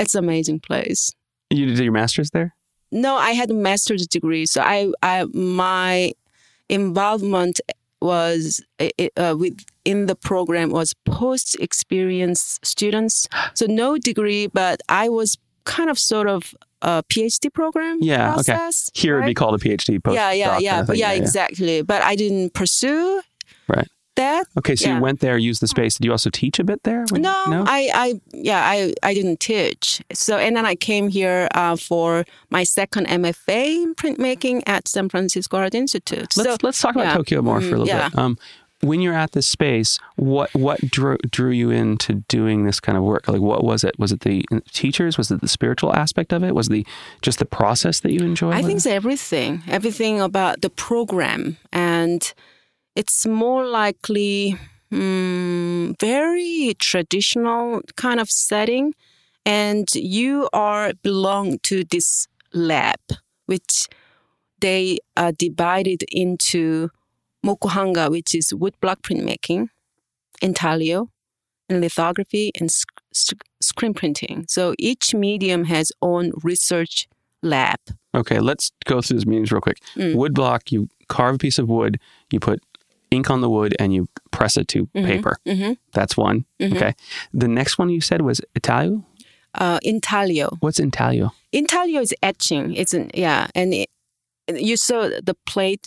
[0.00, 1.14] it's an amazing place.
[1.50, 2.54] You did your master's there?
[2.92, 6.12] No, I had a master's degree, so I, I my
[6.68, 7.60] involvement
[8.00, 13.28] was uh, within the program was post experience students.
[13.54, 18.52] So no degree, but I was kind of sort of a PhD program Yeah, okay.
[18.54, 18.90] process.
[18.94, 20.14] Here it'd be called a PhD post.
[20.14, 20.96] yeah, yeah, yeah, thing.
[20.96, 21.82] yeah, exactly.
[21.82, 23.20] But I didn't pursue
[23.68, 23.86] Right.
[24.24, 24.42] That.
[24.58, 24.96] Okay, so Yeah.
[24.96, 25.92] you went there, used the space.
[25.96, 27.04] Did you also teach a bit there?
[27.10, 27.34] when- No,
[27.78, 30.00] I, I, yeah, I, I didn't teach.
[30.12, 35.08] So, and then I came here uh, for my second MFA in printmaking at San
[35.08, 36.30] Francisco Art Institute.
[36.36, 37.14] let's so, let's talk about yeah.
[37.20, 38.08] Tokyo more for a Mm, little yeah.
[38.10, 38.18] bit.
[38.18, 38.36] Um,
[38.82, 43.04] when you're at this space, what what drew drew you into doing this kind of
[43.04, 43.28] work?
[43.28, 43.94] Like, what was it?
[43.98, 45.18] Was it the teachers?
[45.18, 46.54] Was it the spiritual aspect of it?
[46.54, 46.86] Was the
[47.20, 48.54] just the process that you enjoyed?
[48.54, 48.76] I think it?
[48.76, 52.32] it's everything, everything about the program, and
[53.00, 54.58] it's more likely
[54.92, 58.92] mm, very traditional kind of setting,
[59.46, 63.00] and you are belong to this lab,
[63.46, 63.88] which
[64.60, 66.90] they are divided into
[67.42, 69.70] mokuhanga, which is woodblock printmaking,
[70.42, 71.08] intaglio,
[71.70, 74.44] and lithography and sc- sc- screen printing.
[74.46, 77.08] So each medium has own research
[77.42, 77.78] lab.
[78.14, 79.78] Okay, let's go through these mediums real quick.
[79.96, 80.16] Mm.
[80.16, 81.98] Wood block, you carve a piece of wood,
[82.30, 82.60] you put
[83.10, 85.36] ink on the wood, and you press it to paper.
[85.46, 86.44] hmm That's one.
[86.60, 86.76] Mhm.
[86.76, 86.94] Okay.
[87.32, 89.04] The next one you said was Italio.
[89.54, 90.56] Uh, intaglio.
[90.60, 91.32] What's intaglio?
[91.52, 92.72] Intaglio is etching.
[92.74, 93.88] It's an, yeah, and it,
[94.54, 95.82] you saw the plate,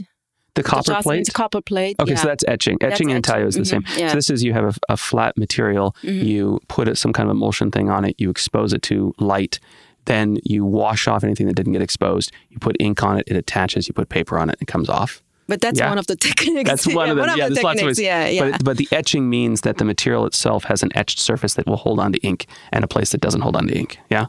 [0.56, 1.34] The the copper Jocelyn's plate.
[1.34, 1.96] copper plate.
[2.02, 2.18] Okay, yeah.
[2.18, 2.78] so that's etching.
[2.82, 3.42] That's Etching and etching.
[3.42, 3.84] intaglio is the same.
[3.98, 4.10] yeah.
[4.10, 5.96] So this is you have a, a flat material.
[6.04, 6.26] Mhm.
[6.26, 8.16] You put it, some kind of emulsion thing on it.
[8.20, 9.60] You expose it to light.
[10.06, 12.34] Then you wash off anything that didn't get exposed.
[12.50, 13.24] You put ink on it.
[13.28, 13.88] It attaches.
[13.88, 14.58] You put paper on it.
[14.60, 15.24] And it comes off.
[15.48, 15.90] But that's yeah.
[15.90, 16.70] one of the techniques.
[16.70, 17.30] That's one of them.
[17.38, 18.00] yeah, the there's lots of techniques.
[18.00, 18.06] ways.
[18.06, 18.52] Yeah, yeah.
[18.52, 21.78] But, but the etching means that the material itself has an etched surface that will
[21.78, 24.00] hold on to ink and a place that doesn't hold on to ink.
[24.10, 24.28] Yeah.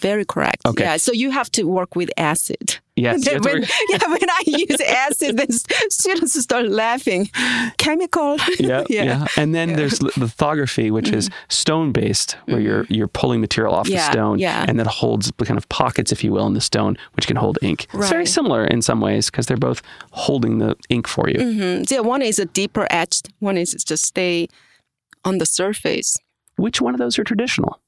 [0.00, 0.66] Very correct.
[0.66, 0.84] Okay.
[0.84, 2.78] Yeah, so you have to work with acid.
[2.96, 3.24] Yes.
[3.44, 5.50] when, yeah, when I use acid, then
[5.90, 7.30] students start laughing.
[7.78, 8.36] Chemical.
[8.58, 9.26] yeah, yeah, Yeah.
[9.36, 13.94] And then there's lithography, which is stone based, where you're you're pulling material off the
[13.94, 14.12] Mm-hmm.
[14.12, 14.64] Stone, yeah.
[14.68, 17.58] and that holds kind of pockets, if you will, in the stone, which can hold
[17.62, 17.86] ink.
[17.94, 19.82] It's very similar in some ways because they're both
[20.12, 21.38] holding the ink for you.
[21.38, 21.90] Mhm.
[21.90, 23.28] Yeah, one is a deeper etched.
[23.38, 24.48] One is just stay
[25.24, 26.16] on the surface.
[26.56, 27.80] Which one of those are traditional?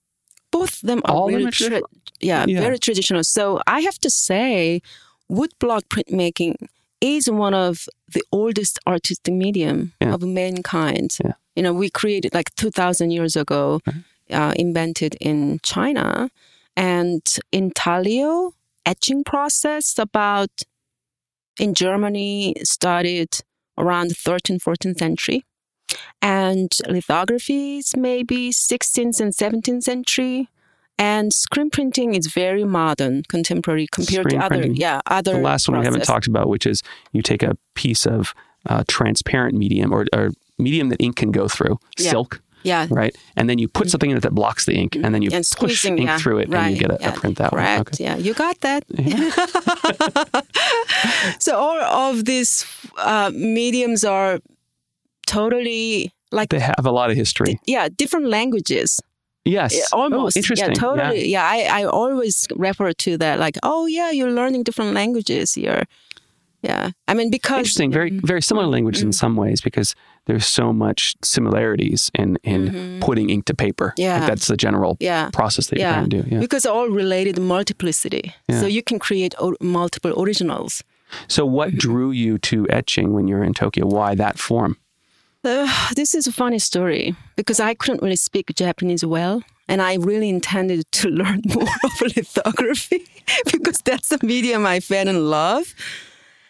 [0.53, 1.91] Both of them are All are tra- traditional?
[2.21, 2.61] yeah, Yeah.
[2.61, 3.23] very traditional.
[3.25, 4.81] So I have to say,
[5.31, 6.55] woodblock printmaking
[7.01, 10.15] is one of the oldest artistic medium Yeah.
[10.15, 11.11] of mankind.
[11.25, 11.33] Yeah.
[11.57, 13.81] You know, we created like 2,000 years ago,
[14.31, 16.31] uh, invented in China.
[16.77, 18.55] And intaglio
[18.87, 20.51] etching process about
[21.59, 23.29] in Germany started
[23.77, 25.45] around 13th, 14th century.
[26.21, 30.49] And lithographies maybe 16th and 17th century.
[30.99, 34.77] And screen printing is very modern, contemporary compared Screen to other, printing.
[34.77, 35.33] yeah, other.
[35.33, 38.35] The last one we haven't talked about, which is you take a piece of
[38.67, 42.11] uh, transparent medium or, or medium that ink can go through, Yeah.
[42.11, 43.17] silk, Yeah, right?
[43.35, 45.45] And then you put something in it that blocks the ink, and then you and
[45.57, 47.63] push ink yeah, through it, right, and you get a, yeah, a print that way.
[47.63, 47.95] correct.
[47.95, 48.05] Okay.
[48.05, 48.85] Yeah, you got that.
[51.41, 52.65] so all of these
[52.99, 54.39] uh, mediums are
[55.27, 57.59] totally like They have a lot of history.
[57.67, 59.01] yeah, different languages.
[59.45, 59.93] Yes.
[59.93, 60.37] Almost.
[60.37, 60.69] Oh, interesting.
[60.71, 61.29] Yeah, totally.
[61.29, 65.85] Yeah, I, I always refer to that like, oh yeah, you're learning different languages here.
[66.63, 67.91] Yeah, I mean because Interesting.
[67.91, 69.09] Very, very similar language Mm-hmm.
[69.09, 73.87] in some ways because there's so much similarities in in putting ink to paper.
[73.87, 74.23] Like, Mm-hmm.
[74.23, 74.27] Yeah.
[74.29, 75.31] that's the general Yeah.
[75.33, 76.29] process that you're Yeah, trying to do.
[76.35, 76.41] Yeah.
[76.41, 78.33] because all related multiplicity.
[78.49, 78.61] Yeah.
[78.61, 80.85] So you can create o- multiple originals.
[81.29, 81.79] So, what Mm-hmm.
[81.79, 83.85] drew you to etching when you were in Tokyo?
[83.87, 84.77] Why that form?
[85.45, 89.43] Uh, this is a funny story because I couldn't really speak Japanese well.
[89.69, 93.07] And I really intended to learn more of lithography
[93.53, 95.75] because that's the medium I fell in love.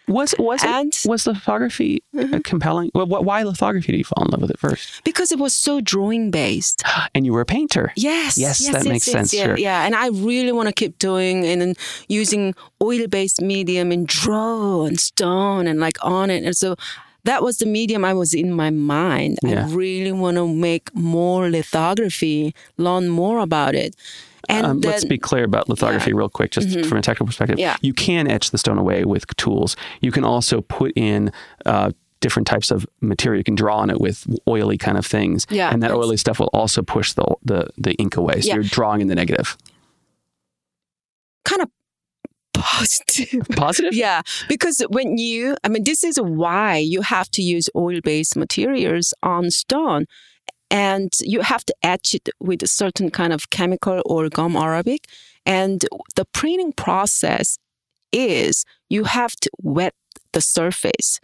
[0.09, 2.91] Was was And- it, was lithography uh, compelling?
[2.93, 5.05] Well, why lithography did you fall in love with it first?
[5.05, 6.83] Because it was so drawing based.
[7.15, 7.93] And you were a painter.
[7.95, 8.37] Yes.
[8.37, 9.59] Yes, that makes sense, Yeah, sure.
[9.59, 9.85] yeah.
[9.87, 11.77] And I really want to keep doing and
[12.09, 16.43] using oil based medium and draw and stone and like on it.
[16.43, 16.75] And so
[17.25, 19.39] that was the medium I was in my mind.
[19.43, 19.67] Yeah.
[19.67, 23.95] I really want to make more lithography, learn more about it.
[24.49, 27.55] And Um, then, let's be clear about lithography real quick, just from a technical perspective.
[27.59, 27.61] Mm-hmm.
[27.61, 27.77] Yeah.
[27.81, 29.77] You can etch the stone away with tools.
[30.01, 31.31] You can also put in
[31.65, 33.39] uh, different types of material.
[33.39, 35.47] You can draw on it with oily kind of things.
[35.49, 38.41] Yeah, And that oily stuff will also push the, the, the ink away.
[38.41, 38.55] So Yeah.
[38.57, 39.57] you're drawing in the negative.
[41.45, 41.69] kind of
[42.63, 43.47] positive.
[43.57, 43.93] Positive?
[43.93, 48.37] Yeah, because when you, I mean, this is why you have to use oil based
[48.37, 50.07] materials on stone.
[50.71, 55.07] And you have to etch it with a certain kind of chemical or gum arabic.
[55.45, 57.59] And the printing process
[58.11, 59.95] is you have to wet
[60.33, 61.21] the surface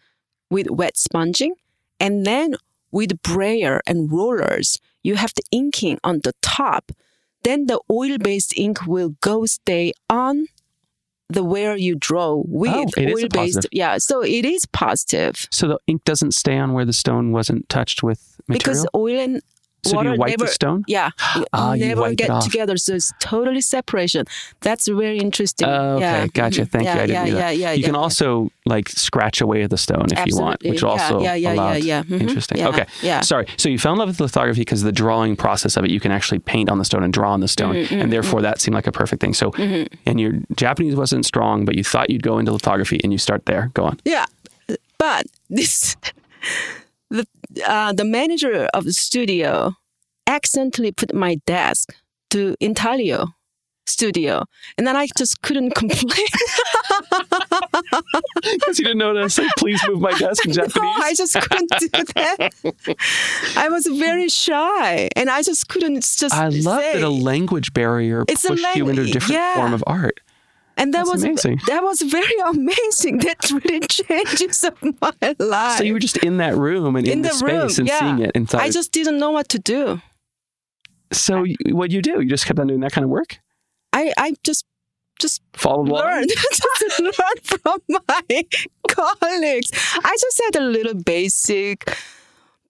[0.51, 1.55] with wet sponging.
[1.99, 2.57] And then
[2.91, 6.93] with brayer and rollers, you have the inking on the top.
[7.43, 10.49] Then the oil based ink will go stay on
[11.29, 13.67] the where you draw with Oh, it is a oil based.
[13.71, 17.69] Yeah, so it is positive So the ink doesn't stay on where the stone wasn't
[17.69, 18.59] touched with material.
[18.59, 19.43] because oil and
[19.85, 20.85] so do water you wipe never the stone?
[20.89, 21.11] yeah
[21.53, 24.25] Ah, you never get together so it's totally separation
[24.61, 26.27] that's very interesting Oh, okay, yeah.
[26.29, 26.63] gotcha.
[26.63, 26.71] Mhm.
[26.71, 27.01] Thank yeah, you.
[27.03, 27.57] I didn't yeah, know that.
[27.57, 30.63] yeah, yeah, you can yeah, also like scratch away at the stone if you want,
[30.65, 31.85] which Yeah, also yeah, yeah, yeah, allows.
[31.85, 32.03] yeah.
[32.03, 32.21] Mhm.
[32.21, 32.59] Interesting.
[32.59, 32.87] Yeah, Okay.
[33.03, 33.21] yeah.
[33.21, 33.47] Sorry.
[33.57, 36.11] So you fell in love with lithography because the drawing process of it, you can
[36.13, 38.75] actually paint on the stone and draw on the stone, Mm-hmm, and therefore that seemed
[38.75, 39.35] like a perfect thing.
[39.35, 39.53] So,
[40.07, 43.47] and your Japanese wasn't strong, but you thought you'd go into lithography, and you start
[43.47, 43.71] there.
[43.75, 43.99] Go on.
[44.05, 44.27] Yeah,
[44.99, 45.97] but this
[47.11, 47.27] the
[47.67, 49.75] uh, the manager of the studio
[50.27, 51.95] accidentally put my desk
[52.31, 53.29] to Intaglio
[53.87, 54.45] studio,
[54.77, 56.07] and then I just couldn't complain.
[58.43, 60.75] Because you didn't know to say, "Please move my desk" in Japanese.
[60.77, 62.97] no, I just couldn't do that.
[63.57, 66.33] I was very shy, and I just couldn't just.
[66.33, 66.95] I love say.
[66.95, 69.57] that a language barrier It's pushed you into a different yeah.
[69.57, 70.21] form of art.
[70.79, 71.61] And that That's was amazing.
[71.67, 73.19] that was very amazing.
[73.19, 75.79] That really changes of my life.
[75.79, 77.89] So you were just in that room and in, in the, the space room, and
[77.89, 77.99] yeah.
[77.99, 78.63] seeing it and thought.
[78.63, 80.01] I just didn't know what to do.
[81.13, 82.21] so what did you do?
[82.23, 83.39] You just kept on doing that kind of work.
[83.93, 84.65] I I just
[85.19, 86.05] just Followed along.
[86.05, 88.45] learn just learn from my
[88.89, 89.71] colleagues.
[90.05, 91.93] I just had a little basic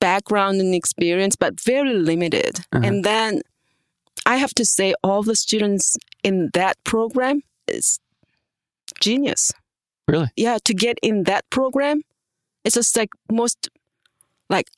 [0.01, 2.61] background and experience, but very limited.
[2.73, 2.87] Uh-huh.
[2.87, 3.43] And then
[4.25, 7.99] I have to say, all the students in that program is
[9.01, 9.53] genius.
[10.07, 10.29] Really?
[10.37, 12.03] Yeah, to get in that program,
[12.65, 13.69] it's just like most
[14.49, 14.69] like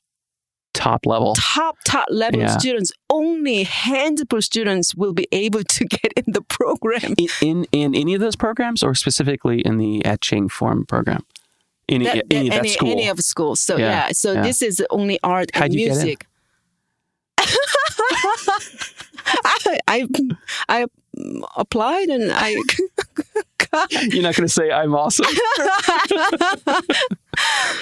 [0.73, 1.33] Top level.
[1.35, 2.57] top top level Yeah.
[2.57, 2.93] students.
[3.09, 7.13] Only handful students will be able to get in the program.
[7.17, 11.25] In, in in any of those programs, or specifically in the etching form program?
[11.89, 12.89] Any that, any of that any, school?
[12.91, 13.59] any of schools.
[13.59, 14.43] So Yeah, yeah, so yeah.
[14.43, 16.03] this is only art and How'd you get in?
[16.03, 16.27] music.
[19.27, 20.07] I, I
[20.69, 20.85] I
[21.55, 22.55] applied and I
[23.91, 25.25] You're not going to say I'm awesome.
[25.57, 26.83] but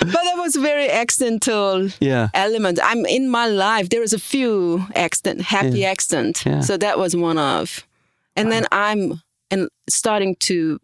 [0.02, 2.30] that was very accidental yeah.
[2.34, 2.80] element.
[2.84, 3.90] I'm in my life.
[3.90, 6.44] There was a few accident, happy accident.
[6.46, 6.60] Yeah.
[6.60, 7.88] So that was one of,
[8.36, 10.80] and then I'm and starting to.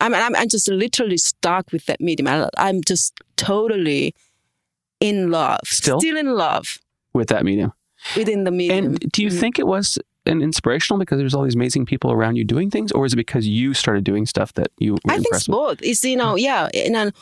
[0.00, 2.28] I mean, I'm, I'm just literally stuck with that medium.
[2.28, 4.14] I, I'm just totally
[5.00, 5.98] in love, Still?
[6.00, 6.78] in love
[7.14, 7.72] With that medium.
[8.16, 8.86] within the medium.
[8.86, 9.40] And do you mm-hmm.
[9.40, 12.92] think it was an inspirational because there's all these amazing people around you doing things,
[12.92, 15.80] or is it because you started doing stuff that you were I think it's both.
[15.82, 17.12] It's you know, yeah, and then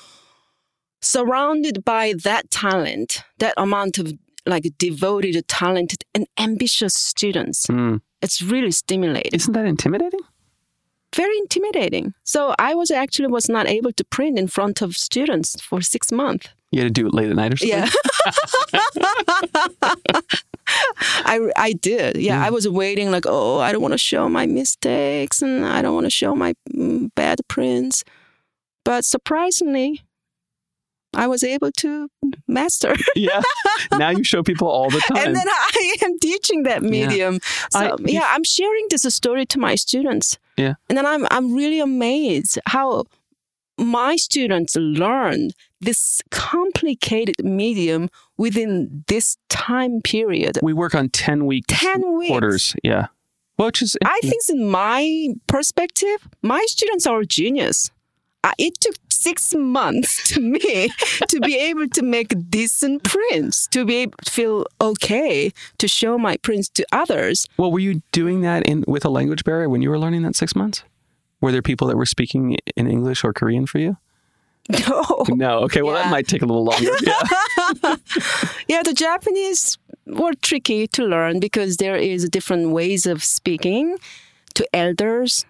[1.00, 4.12] surrounded by that talent, that amount of
[4.46, 7.66] like devoted, talented, and ambitious students.
[7.66, 8.00] Mm.
[8.20, 9.32] It's really stimulating.
[9.32, 10.20] Isn't that intimidating?
[11.14, 12.14] very intimidating.
[12.24, 16.10] So I was actually was not able to print in front of students for six
[16.10, 16.48] months.
[16.70, 17.78] You had to do it late at night or something?
[17.78, 17.90] Yeah.
[21.24, 22.16] I, I did.
[22.16, 22.46] Yeah, Mm.
[22.46, 25.94] I was waiting like, oh, I don't want to show my mistakes and I don't
[25.94, 28.04] want to show my mm, bad prints.
[28.84, 30.02] But surprisingly,
[31.14, 32.08] I was able to
[32.48, 32.94] master.
[33.14, 33.42] yeah.
[33.92, 35.26] Now you show people all the time.
[35.26, 37.38] and then I am teaching that medium.
[37.70, 40.38] So I- yeah, I'm sharing this story to my students.
[40.56, 40.74] Yeah.
[40.88, 43.04] And then I'm I'm really amazed how
[43.78, 45.50] my students learn
[45.82, 50.58] this complicated medium within this time period.
[50.62, 52.28] we work on 10 week 10 weeks.
[52.30, 52.76] quarters.
[52.82, 53.08] Yeah.
[53.56, 57.90] Which is, I think in my perspective, my students are genius.
[58.44, 60.88] Uh, it took six months to me
[61.28, 66.18] to be able to make decent prints, to be able to feel okay to show
[66.18, 67.46] my prints to others.
[67.56, 70.34] well, were you doing that in with a language barrier when you were learning that
[70.34, 70.82] six months?
[71.40, 73.96] Were there people that were speaking in English or Korean for you?
[74.88, 75.24] No.
[75.28, 75.58] No.
[75.64, 75.82] Okay.
[75.82, 76.90] Well, that might take a little longer.
[77.02, 77.96] Yeah.
[78.68, 83.96] Yeah, the Japanese were tricky to learn because there is different ways of speaking
[84.54, 85.44] to elders.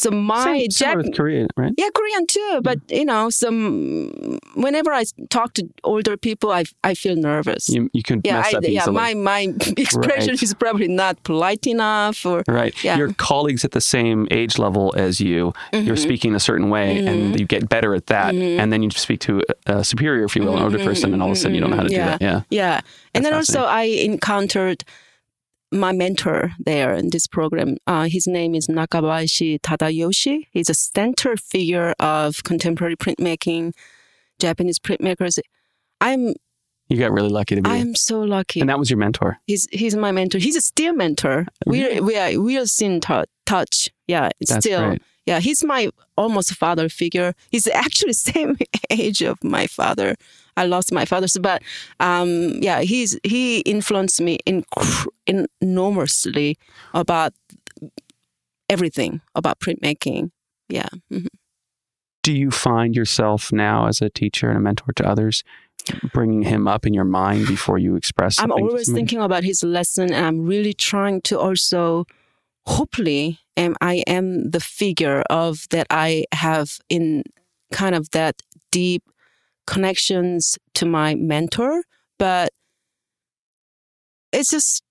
[0.00, 1.72] So my Same, Jap- with Korean, right?
[1.76, 2.60] Yeah, Korean too.
[2.62, 7.68] But you know, some whenever I talk to older people, I I feel nervous.
[7.68, 8.86] You, you can yeah, mess I, yeah.
[8.86, 9.40] My my
[9.76, 10.42] expression Right.
[10.42, 12.74] is probably not polite enough, or Right.
[12.84, 12.96] Yeah.
[12.96, 15.86] Your colleagues at the same age level as you, Mm-hmm.
[15.86, 18.34] you're speaking a certain way and you get better at that.
[18.34, 21.30] And then you speak to a superior, if you will, an older person, and all
[21.30, 21.96] of a sudden you don't know how to Mm-hmm.
[22.00, 22.18] yeah.
[22.18, 22.46] do that.
[22.50, 22.60] Yeah.
[22.74, 22.80] yeah.
[23.14, 24.84] And then also I encountered
[25.72, 27.76] my mentor there in this program.
[27.86, 30.46] Uh, his name is Nakabayashi Tadayoshi.
[30.50, 33.72] He's a center figure of contemporary printmaking,
[34.38, 35.38] Japanese printmakers.
[36.00, 36.34] I'm
[36.88, 37.70] You got really lucky to be.
[37.70, 38.60] I'm so lucky.
[38.60, 39.38] and that was your mentor.
[39.46, 40.38] He's he's my mentor.
[40.38, 41.46] He's a still mentor.
[41.66, 43.90] We we are we are still in tou- touch.
[44.08, 44.88] Yeah, That's still.
[44.88, 45.02] great.
[45.26, 47.34] Yeah, he's my almost father figure.
[47.50, 48.56] He's actually same
[48.88, 50.16] age of my father.
[50.56, 51.62] I lost my father, so, but
[52.00, 55.06] um, yeah, he's he influenced me inc-
[55.60, 56.56] enormously
[56.94, 57.32] about
[58.68, 60.30] everything about printmaking,
[60.68, 60.88] Yeah.
[61.12, 61.26] Mhm.
[62.22, 65.42] Do you find yourself now as a teacher and a mentor to others,
[66.12, 68.38] bringing him up in your mind before you express?
[68.38, 72.04] I'm always thinking about his lesson, and I'm really trying to also,
[72.66, 77.24] hopefully, am I am the figure of that I have in
[77.72, 79.02] kind of that deep
[79.74, 81.82] connections to my mentor,
[82.18, 82.50] but
[84.32, 84.82] it's just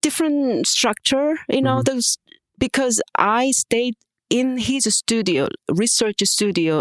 [0.00, 1.78] different structure, you know.
[1.80, 1.84] Mhm.
[1.84, 2.18] Those
[2.58, 3.96] because I stayed
[4.30, 5.48] in his studio,
[5.82, 6.76] research studio,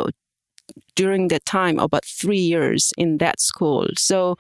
[0.96, 3.88] during that time about three years in that school.
[3.98, 4.36] So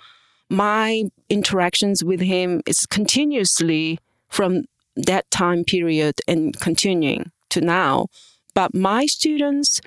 [0.49, 0.87] my
[1.29, 3.99] interactions with him is continuously
[4.29, 4.51] from
[4.95, 8.07] that time period and continuing to now.
[8.53, 9.81] But my students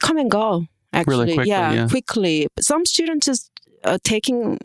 [0.00, 0.66] come and go.
[0.96, 1.88] Actually, quickly, yeah, yeah.
[1.88, 2.46] quickly.
[2.54, 3.50] But some students is
[3.84, 4.58] uh, taking,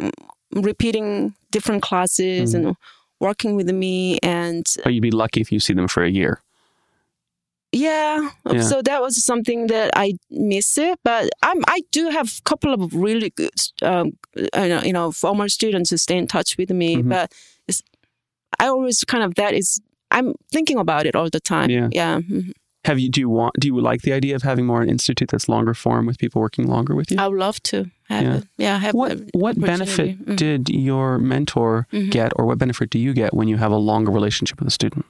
[0.54, 2.56] repeating different classes Mhm.
[2.58, 2.76] and
[3.20, 6.42] working with me, and But you'd be lucky if you see them for a year.
[7.72, 8.62] yeah, Yeah.
[8.62, 11.00] so that was something that I miss it.
[11.04, 14.18] But I'm I do have a couple of really good, um,
[14.58, 16.98] uh, you know, former students who stay in touch with me.
[16.98, 17.10] Mhm.
[17.10, 17.32] But
[17.68, 17.82] it's,
[18.60, 19.80] I always kind of that is
[20.14, 21.70] I'm thinking about it all the time.
[21.70, 21.88] Yeah.
[21.94, 22.20] yeah.
[22.20, 22.52] mhm.
[22.86, 23.10] Have you?
[23.10, 23.54] Do you want?
[23.60, 26.42] Do you like the idea of having more an institute that's longer form with people
[26.42, 27.18] working longer with you?
[27.20, 28.38] I would love to have Yeah.
[28.38, 28.44] it.
[28.58, 30.36] Yeah, have what What benefit Mhm.
[30.36, 32.10] did your mentor Mhm.
[32.10, 34.72] get, or what benefit do you get when you have a longer relationship with a
[34.72, 35.06] student?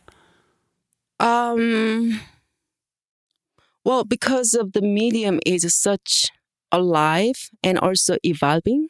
[1.22, 2.20] Um,
[3.86, 6.28] well, because of the medium is such
[6.74, 8.90] alive and also evolving,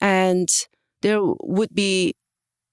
[0.00, 0.48] and
[1.02, 2.14] there would be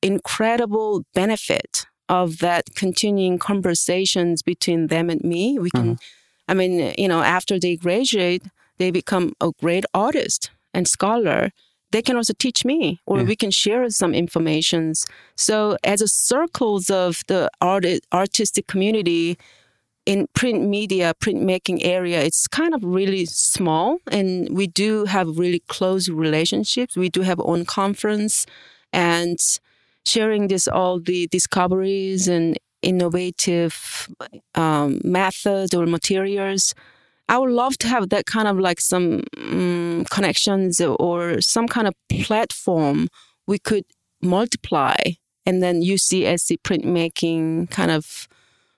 [0.03, 5.59] incredible benefit of that continuing conversations between them and me.
[5.59, 6.47] We can, mm-hmm.
[6.47, 8.43] I mean, you know, after they graduate,
[8.77, 11.51] they become a great artist and scholar.
[11.91, 13.23] They can also teach me, or Yeah.
[13.23, 15.05] we can share some informations.
[15.35, 19.37] So, as a circles of the art artistic community
[20.05, 25.61] in print media, printmaking area, it's kind of really small, and we do have really
[25.67, 26.95] close relationships.
[26.95, 28.45] We do have own conference,
[28.93, 29.39] and
[30.07, 34.07] sharing this all the discoveries and innovative
[34.55, 36.73] um, methods or materials.
[37.29, 41.87] I would love to have that kind of like some um, connections or some kind
[41.87, 43.09] of platform
[43.47, 43.83] we could
[44.21, 44.95] multiply
[45.45, 48.27] and then UCSC printmaking kind of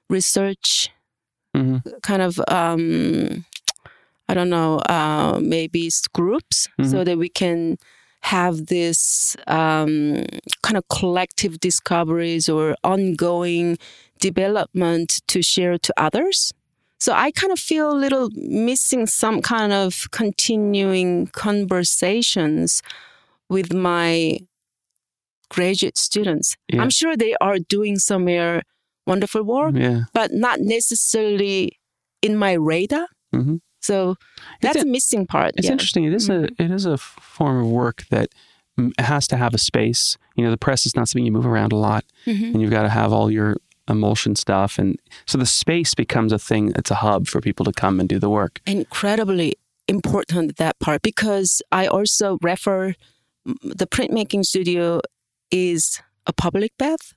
[0.09, 0.89] research
[1.55, 3.43] hmm kind of um
[4.27, 7.77] i don't know uh maybe groups so that we can
[8.22, 10.24] have this um
[10.61, 13.78] kind of collective discoveries or ongoing
[14.20, 16.53] development to share to others
[16.99, 22.82] so i kind of feel a little missing some kind of continuing conversations
[23.49, 24.38] with my
[25.49, 26.82] graduate students Yeah.
[26.82, 28.61] i'm sure they are doing somewhere
[29.07, 30.01] wonderful work Yeah.
[30.13, 31.80] but not necessarily
[32.22, 33.07] in my radar.
[33.34, 34.15] hmm So
[34.61, 35.53] that's It's a missing part.
[35.57, 35.71] It's yeah.
[35.73, 36.03] interesting.
[36.03, 38.30] It is a it is a form of work that
[38.99, 40.17] has to have a space.
[40.36, 42.53] You know, the press is not something you move around a lot, Mhm.
[42.53, 43.57] and you've got to have all your
[43.89, 46.71] emulsion stuff, and so the space becomes a thing.
[46.75, 48.61] It's a hub for people to come and do the work.
[48.65, 49.55] Incredibly
[49.88, 52.93] important that part because I also refer
[53.63, 55.01] the printmaking studio
[55.51, 57.13] is a public bath.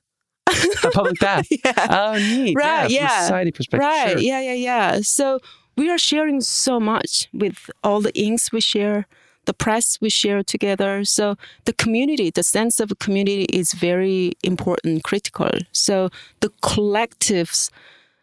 [0.82, 1.46] A public bath.
[1.50, 1.72] yeah.
[1.90, 2.54] Oh, neat.
[2.56, 3.20] Right, Yeah, from a yeah.
[3.22, 3.86] society perspective.
[3.86, 4.10] Right.
[4.12, 4.18] Sure.
[4.20, 5.00] Yeah, yeah, yeah.
[5.02, 5.38] So
[5.76, 9.06] we are sharing so much with all the inks we share,
[9.46, 11.04] the press we share together.
[11.04, 15.50] So the community, the sense of community is very important, critical.
[15.72, 16.10] So
[16.40, 17.70] the collectives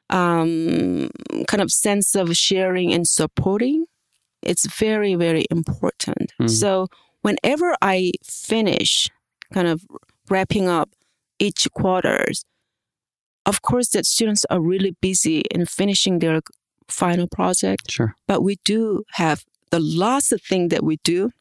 [0.09, 1.09] um,
[1.47, 3.85] kind of sense of sharing and supporting,
[4.41, 6.31] it's very, very important.
[6.39, 6.49] Mhm.
[6.49, 6.87] So
[7.21, 9.09] whenever I finish
[9.53, 9.85] kind of
[10.29, 10.89] wrapping up
[11.37, 12.43] each quarters,
[13.45, 16.41] of course that students are really busy in finishing their
[16.89, 18.15] final project, Sure.
[18.27, 21.31] but we do have the last thing that we do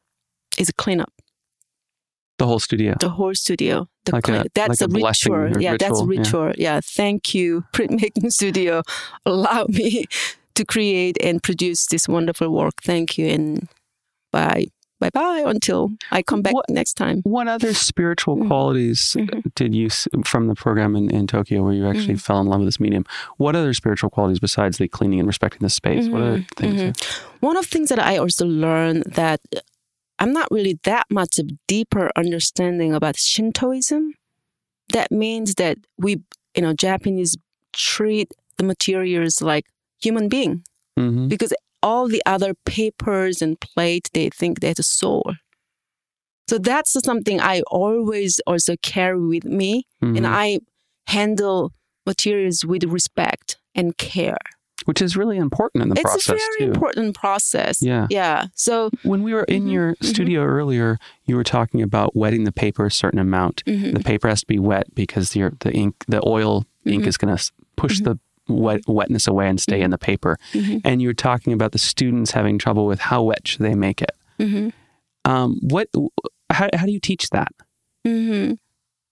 [0.59, 1.13] is clean up
[2.39, 2.95] The whole studio.
[3.01, 3.89] the whole studio.
[4.05, 5.63] The Like a- clean- that's like a a, ritual.
[5.63, 6.47] Yeah, that's a ritual, yeah.
[6.49, 6.53] ritual.
[6.59, 6.81] Yeah.
[6.85, 8.83] Thank you, printmaking studio.
[9.27, 10.05] Allow me
[10.55, 12.75] to create and produce this wonderful work.
[12.83, 13.27] Thank you.
[13.29, 13.69] And
[14.33, 14.67] bye.
[15.01, 17.21] Bye bye until I come back What- next time.
[17.23, 18.47] What other spiritual Mm.
[18.49, 19.55] qualities Mhm.
[19.55, 19.89] did you
[20.25, 22.17] from the program in, in Tokyo where you actually Mm-hmm.
[22.17, 23.05] fell in love with this medium?
[23.37, 26.09] What other spiritual qualities besides the cleaning and respecting the space?
[26.09, 26.81] What other Mhm, things?
[26.83, 27.17] mhm.
[27.41, 29.41] One of the things that I also learned that
[30.19, 34.15] I'm not really that much of deeper understanding about Shintoism.
[34.93, 36.23] That means that we,
[36.57, 37.37] you know, Japanese
[37.73, 39.67] treat the materials like
[40.03, 40.65] human being
[40.97, 41.53] hmm because
[41.83, 45.33] all the other papers and plate they think a soul.
[46.49, 50.17] So that's something I always also carry with me, Mm-hmm.
[50.17, 50.61] and I
[51.09, 51.73] handle
[52.07, 54.39] materials with respect and care.
[54.85, 56.73] which is really important in the it's process It's a very too.
[56.73, 57.83] important process.
[57.83, 58.07] Yeah.
[58.09, 58.47] Yeah.
[58.55, 60.05] So When we were in Mhm, your mhm.
[60.07, 63.63] studio earlier, you were talking about wetting the paper a certain amount.
[63.67, 67.09] mhm, The paper has to be wet because your the ink, the oil ink Mhm.
[67.09, 68.19] is going to push the
[68.49, 70.39] wet, wetness away and stay in the paper.
[70.53, 73.75] mhm, And you were talking about the students having trouble with how wet should they
[73.75, 74.13] make it.
[74.39, 74.73] mhm,
[75.25, 75.89] Um, what?
[76.51, 77.49] How, how do you teach that?
[78.07, 78.59] mhm.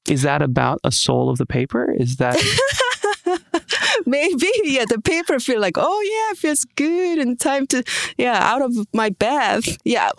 [0.09, 1.93] Is that about a soul of the paper?
[1.93, 2.37] Is that
[4.07, 7.83] Maybe, yeah, the paper feel like, oh yeah, it feels good and time to,
[8.17, 9.77] yeah, out of my bath.
[9.85, 10.11] Yeah.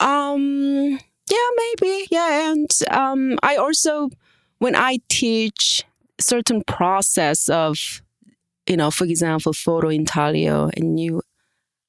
[0.00, 0.98] Um,
[1.30, 2.06] yeah, maybe.
[2.10, 2.50] Yeah.
[2.52, 4.10] And, um, I also,
[4.58, 5.82] when I teach
[6.20, 8.02] certain process of,
[8.68, 11.22] you know, for example, photo intaglio and you,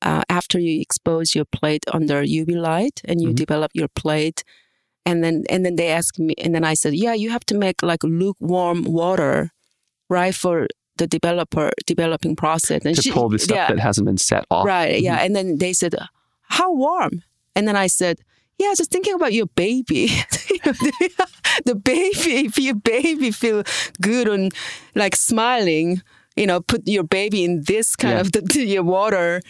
[0.01, 3.35] uh, after you expose your plate under UV light and you Mhm.
[3.35, 4.43] develop your plate,
[5.05, 7.55] and then and then they ask me, and then I said, yeah, you have to
[7.57, 9.51] make like lukewarm water,
[10.09, 10.67] right, for
[10.97, 12.81] the developer developing process.
[12.85, 14.65] And to she- pull the stuff yeah, that hasn't been set off?
[14.65, 15.17] right, yeah.
[15.23, 15.93] And then they said,
[16.49, 17.23] how warm?
[17.55, 18.19] And then I said,
[18.57, 20.07] yeah, just thinking about your baby.
[21.65, 23.63] the baby, if your baby feel
[24.01, 24.53] good and
[24.95, 26.01] like smiling,
[26.35, 28.21] you know, put your baby in this kind Yeah.
[28.21, 29.41] of the, your water.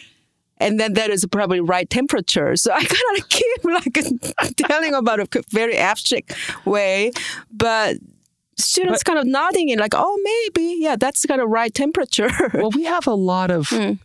[0.58, 2.56] And then that is probably right temperature.
[2.56, 6.34] So I kind of keep like telling about a very abstract
[6.66, 7.12] way,
[7.52, 7.98] but
[8.58, 12.30] students kind of nodding in like, oh, maybe, yeah, that's kind of right temperature.
[12.54, 14.00] Well, we have a lot of Mm.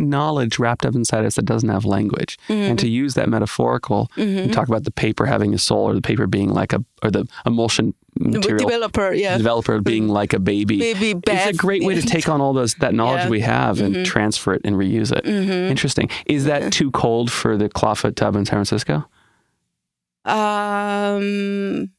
[0.00, 2.38] knowledge wrapped up inside us that doesn't have language.
[2.48, 4.50] And to use that metaphorical, Mm-hmm.
[4.50, 7.26] talk about the paper having a soul or the paper being like a, or the
[7.46, 9.36] emulsion material developer, yeah.
[9.36, 10.78] developer being like a baby.
[10.78, 11.48] Baby It's bath.
[11.48, 13.22] a great way to take on all those that knowledge Yeah.
[13.24, 13.30] Mm-hmm.
[13.30, 15.26] we have and transfer it and reuse it.
[15.26, 16.08] Interesting.
[16.26, 19.04] Is that too cold for the clawfoot tub in San Francisco?
[20.24, 21.90] Um,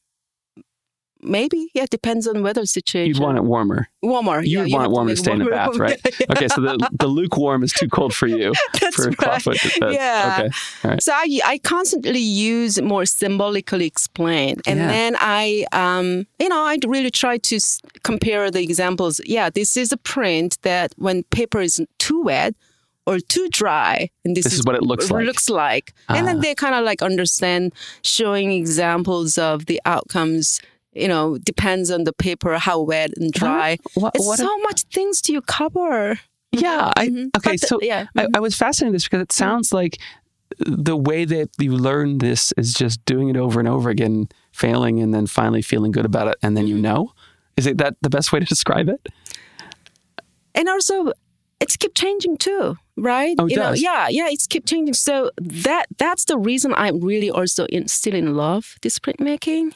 [1.25, 1.69] maybe.
[1.73, 3.07] Yeah, It depends on weather situation.
[3.07, 3.87] You'd want it warmer.
[4.01, 4.41] warmer.
[4.43, 5.99] You yeah, would want have it warm to stay in the bath, right?
[6.19, 9.45] Yeah, Okay, so the, the lukewarm is too cold for you That's for right.
[9.93, 10.35] Yeah.
[10.39, 10.49] Okay.
[10.83, 11.01] All right.
[11.03, 14.87] So I, I constantly use more symbolically explain, and Yeah.
[14.87, 19.19] then I, um, you know, I really try to s- compare the examples.
[19.25, 22.55] Yeah, this is a print that when paper is too wet
[23.07, 25.25] or too dry, and this, This is what it looks like.
[25.25, 26.41] Looks like, and then Ah.
[26.41, 27.73] they kind of like understand,
[28.03, 30.59] showing examples of the outcomes.
[30.95, 33.77] You know, depends on the paper, how wet and dry.
[33.95, 36.19] What, It's what so much things do you cover.
[36.51, 36.91] yeah.
[36.95, 37.25] I, Mhm.
[37.37, 39.97] okay, But the- so yeah, I, I was fascinated with this because it sounds like
[40.59, 45.01] the way that you learn this is just doing it over and over again, failing,
[45.01, 46.75] and then finally feeling good about it, and then Mm-hmm.
[46.77, 47.11] you know.
[47.57, 49.01] Is it that the best way to describe it?
[50.57, 51.11] and also
[51.59, 55.87] it's keep changing too right Oh, you know yeah yeah it's keep changing so that
[55.97, 59.73] that's the reason i'm really also in, still in love this printmaking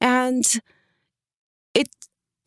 [0.00, 0.44] and
[1.74, 1.88] it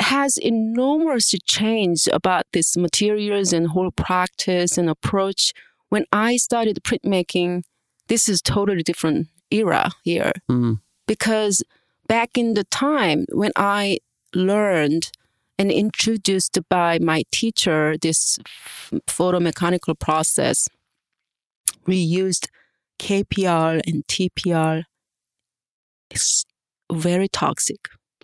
[0.01, 5.54] has enormous change about this materials and whole practice and approach
[5.89, 7.62] when i started printmaking
[8.08, 10.80] this is totally different era here Mm.
[11.08, 11.64] because
[12.08, 13.99] back in the time when I
[14.36, 15.10] learned
[15.58, 18.39] and introduced by my teacher this
[19.08, 20.68] photomechanical process,
[21.86, 22.49] we used
[22.99, 24.84] KPR and TPR.
[26.92, 27.80] Very toxic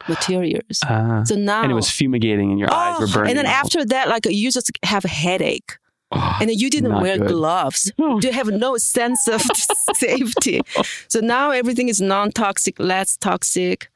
[0.07, 0.80] materials.
[0.86, 1.24] Ah.
[1.26, 3.30] So now, and it was fumigating, and your eyes were Oh, burning.
[3.32, 3.66] and then out.
[3.66, 5.78] after that, like you just have a headache,
[6.12, 7.28] Oh, and then you didn't wear good.
[7.28, 7.91] gloves.
[7.99, 8.20] Oh.
[8.24, 9.41] You have no sense of
[9.95, 10.62] safety.
[11.07, 13.89] So now everything is non-toxic, less toxic.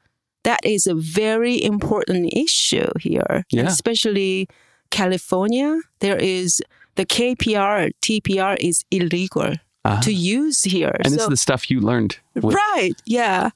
[0.44, 3.66] That is a very important issue here, Yeah.
[3.66, 4.46] especially
[4.90, 5.80] California.
[6.00, 6.60] There is
[6.96, 9.54] the KPR, TPR is illegal
[9.86, 10.00] Ah.
[10.00, 10.96] to use here.
[11.04, 12.16] and this is the stuff you learned.
[12.34, 12.94] With, Right.
[13.04, 13.50] Yeah.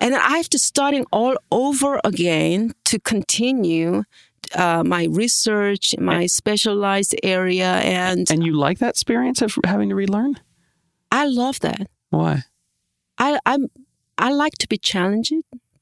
[0.00, 4.02] And I have to starting all over again to continue
[4.56, 9.94] uh, my research, my specialized area, and And you like that experience of having to
[9.94, 10.34] relearn?
[11.12, 11.86] I love that.
[12.10, 12.42] Why?
[13.18, 13.68] I I'm
[14.16, 15.32] I like to be challenged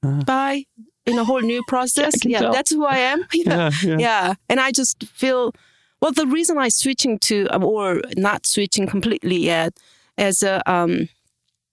[0.03, 0.25] Uh-huh.
[0.27, 0.65] by
[1.07, 2.15] in a whole new process.
[2.25, 2.53] yeah, tell.
[2.53, 3.25] that's who I am.
[3.33, 3.71] Yeah.
[3.83, 3.99] yeah.
[3.99, 4.35] yeah.
[4.49, 5.53] And I just feel
[6.07, 6.13] well.
[6.13, 9.77] The reason I switching to or not switching completely yet
[10.17, 11.09] as a um,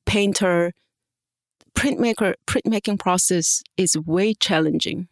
[0.05, 0.73] painter,
[1.75, 5.07] printmaker, printmaking process is way challenging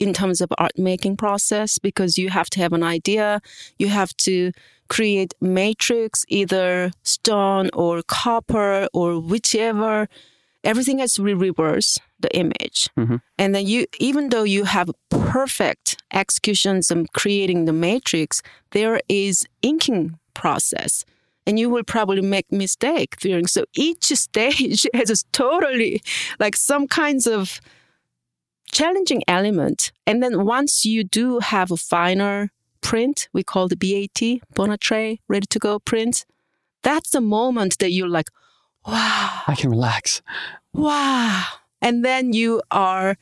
[0.00, 3.40] in terms of art making process because you have to have an idea,
[3.78, 4.52] you have to
[4.88, 10.08] create matrix, either stone or copper or whichever.
[10.64, 12.88] Everything has to be reverse the image.
[12.98, 13.20] Mhm.
[13.38, 18.42] And then you, even though you have perfect executions of creating the matrix,
[18.72, 21.04] there is inking process.
[21.46, 23.46] And you will probably make mistake during.
[23.46, 26.02] So each stage has a totally
[26.38, 27.60] like some kinds of
[28.70, 29.92] challenging element.
[30.06, 32.50] And then once you do have a finer
[32.80, 36.24] print, we call the BAT, bon à tirer, ready to go print.
[36.82, 38.28] That's the moment that you're like,
[38.86, 39.42] wow.
[39.46, 40.22] I can relax.
[40.72, 41.44] Wow.
[41.80, 43.16] And then you are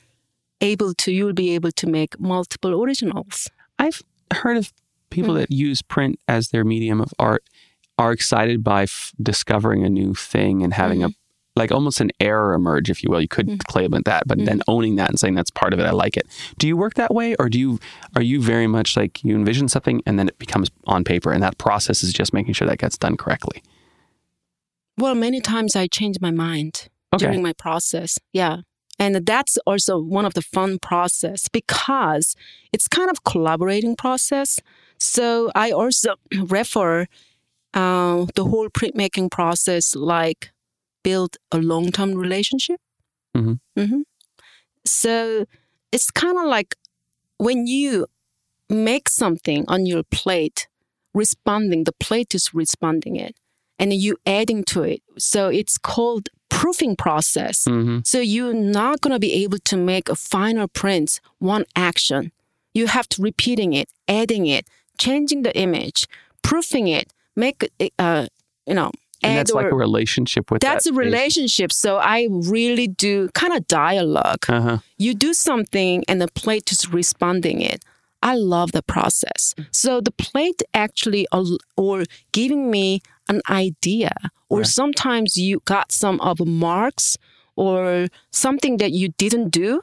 [0.61, 3.51] able to, you'll be able to make multiple originals.
[3.79, 4.03] I've
[4.33, 4.73] heard of
[5.11, 5.41] people mm-hmm.
[5.41, 7.45] that use print as their medium of art
[7.99, 11.11] are excited by f- discovering a new thing and having mm-hmm.
[11.11, 11.27] a
[11.57, 13.21] like almost an error emerge, if you will.
[13.21, 13.57] You could mm-hmm.
[13.67, 14.45] claim it that, but mm-hmm.
[14.45, 16.27] then owning that and saying that's part of it, I like it.
[16.59, 17.81] Do you work that way, or do you
[18.15, 21.43] are you very much like you envision something and then it becomes on paper, and
[21.43, 23.63] that process is just making sure that gets done correctly?
[24.99, 27.27] Well, many times I change my mind okay.
[27.27, 28.19] during my process.
[28.33, 28.59] Yeah.
[28.99, 32.35] And that's also one of the fun process because
[32.73, 34.59] it's kind of collaborating process.
[34.99, 37.07] So I also refer
[37.75, 40.51] uh, the whole printmaking process like
[41.03, 42.81] build a long term relationship.
[43.37, 43.81] Mm-hmm.
[43.81, 44.01] Mm-hmm.
[44.87, 45.45] So
[45.93, 46.77] it's kind of like
[47.37, 48.07] when you
[48.69, 50.69] make something on your plate,
[51.13, 53.37] responding, the plate is responding it,
[53.79, 55.03] and you adding to it.
[55.19, 57.65] So it's called proofing process.
[57.65, 57.99] Mm-hmm.
[58.05, 62.33] So you're not going to be able to make a final print one action.
[62.73, 66.09] You have to repeating it, adding it, changing the image,
[66.43, 68.29] proofing it, make it, uh,
[68.67, 68.91] you know,
[69.23, 73.55] and that's like a relationship with that's that a relationship so i really do kind
[73.55, 74.79] of dialog uh-huh.
[74.99, 77.83] you do something and the plate is responding it
[78.23, 81.27] i love the process so the plate actually
[81.79, 84.13] or giving me an idea
[84.49, 84.67] or right.
[84.67, 87.17] sometimes you got some of marks
[87.57, 89.83] or something that you didn't do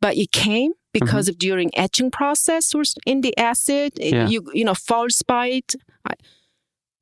[0.00, 1.34] but it came because mm-hmm.
[1.34, 4.28] of during etching process or in the acid yeah.
[4.28, 5.74] you you know false bite
[6.04, 6.14] I,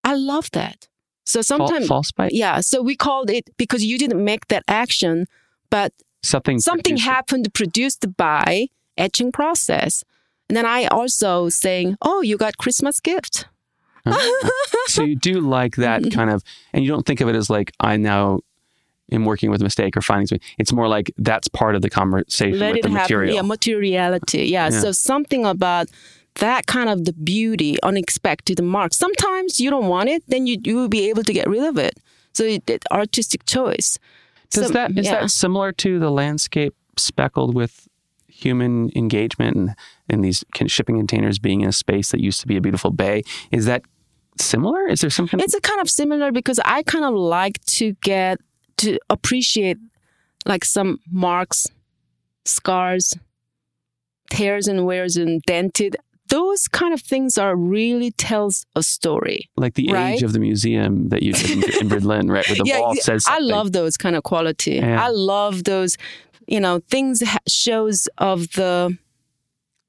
[0.05, 0.89] I love that
[1.25, 2.33] so sometimes false bite.
[2.33, 2.61] Yeah.
[2.61, 5.27] So we called it because you didn't make that action,
[5.71, 5.93] but
[6.23, 7.55] something something happened it.
[7.55, 10.05] produced by etching process.
[10.49, 13.47] And then I also saying, "Oh, you got Christmas gift."
[14.87, 16.11] So you do like that mm-hmm.
[16.11, 16.43] kind of,
[16.73, 18.41] and you don't think of it as like I now
[19.11, 20.47] am working with a mistake or finding something.
[20.59, 23.03] It's more like that's part of the conversation Let with the happen.
[23.03, 23.35] material.
[23.35, 24.45] Yeah, materiality.
[24.47, 24.71] Yeah.
[24.71, 24.81] yeah.
[24.81, 25.89] So something about
[26.37, 28.95] that kind of the beauty, unexpected mark.
[28.95, 31.77] Sometimes you don't want it, then you, you will be able to get rid of
[31.77, 32.01] it.
[32.33, 33.99] So it, artistic choice.
[34.51, 35.21] Does so, that is yeah.
[35.21, 37.89] that similar to the landscape speckled with
[38.29, 39.75] human engagement and,
[40.09, 43.23] and these shipping containers being in a space that used to be a beautiful bay?
[43.51, 43.83] Is that
[44.39, 44.89] similar?
[44.89, 45.41] Is there something?
[45.41, 48.39] It's a kind of similar because I kind of like to get
[48.79, 49.79] to appreciate
[50.47, 51.67] like some marks,
[52.45, 53.15] scars,
[54.31, 55.97] tears and wears and dented
[56.33, 59.51] those kind of things are really tells a story.
[59.59, 60.15] Like the right?
[60.15, 62.49] age of the museum that you did in Berlin, right?
[62.49, 63.45] Where the yeah, wall says something.
[63.45, 64.77] I love those kind of quality.
[64.77, 65.05] Yeah.
[65.05, 65.99] I love those,
[66.47, 68.97] you know, things shows of the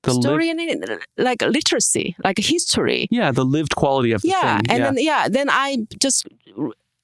[0.04, 0.60] the story and
[1.18, 3.08] like literacy, like history.
[3.10, 4.66] Yeah, the lived quality of the yeah, thing.
[4.70, 4.86] and yeah.
[4.86, 6.28] then yeah, then I just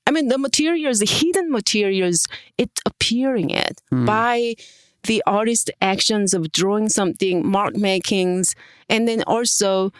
[0.05, 2.27] I mean the materials, the hidden materials,
[2.57, 4.05] it appearing it mm.
[4.05, 4.55] by
[5.03, 8.53] the artist actions of drawing something, mark makings,
[8.89, 9.91] and then also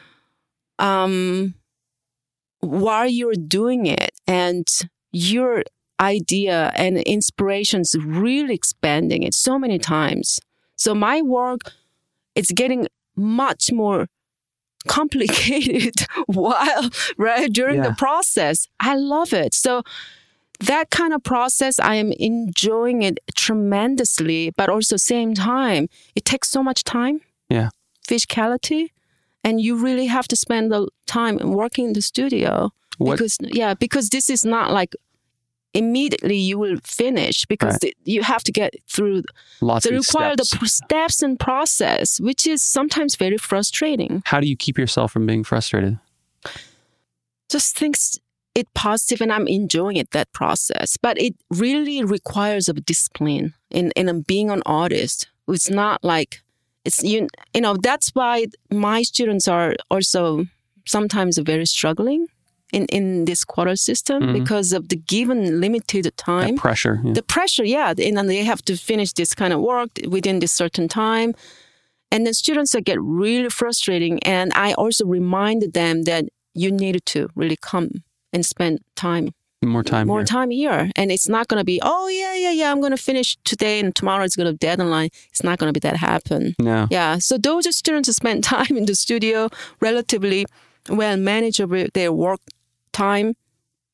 [0.78, 1.54] um,
[2.60, 4.68] while you're doing it and
[5.12, 5.64] your
[6.00, 10.39] idea and inspirations really expanding it so many times.
[10.76, 11.60] So my work
[12.40, 14.08] is getting much more
[14.88, 17.90] complicated while right during yeah.
[17.90, 18.68] the process.
[18.80, 19.54] I love it.
[19.54, 19.84] So
[20.60, 26.50] that kind of process, I am enjoying it tremendously, but also same time, it takes
[26.50, 27.22] so much time.
[27.50, 27.70] Yeah.
[28.08, 28.90] Physicality.
[29.44, 32.72] And you really have to spend the time working in the studio.
[32.98, 33.18] What?
[33.18, 34.94] Because yeah, because this is not like
[35.74, 37.82] immediately you will finish because right.
[37.82, 39.24] the, you have to get through
[39.61, 40.57] Lots the require steps.
[40.59, 44.24] the steps and process, which is sometimes very frustrating.
[44.26, 45.99] How do you keep yourself from being frustrated?
[47.49, 48.20] Just things
[48.55, 50.97] it positive and I'm enjoying it, that process.
[50.97, 55.30] But it really requires a discipline in, in um, being an artist.
[55.47, 56.41] It's not like
[56.86, 60.45] it's you you know, that's why my students are also
[60.86, 62.28] sometimes very struggling
[62.72, 64.34] in, in this quarter system mm-hmm.
[64.34, 66.55] because of the given limited time.
[66.55, 67.01] That pressure.
[67.03, 67.13] Yeah.
[67.13, 67.93] The pressure, yeah.
[67.97, 71.34] And then they have to finish this kind of work within this certain time.
[72.11, 74.22] And then students get really frustrating.
[74.24, 78.03] And I also reminded them that you need to really come
[78.34, 80.26] and spend time more time more here.
[80.26, 82.97] time here and it's not going to be oh yeah yeah yeah i'm going to
[82.97, 85.97] finish today and tomorrow it's going to be deadline it's not going to be that
[85.97, 89.49] happen no yeah so those are students who spend time in the studio
[89.82, 90.45] relatively
[90.88, 91.57] well manage
[91.93, 92.39] their work
[92.94, 93.34] time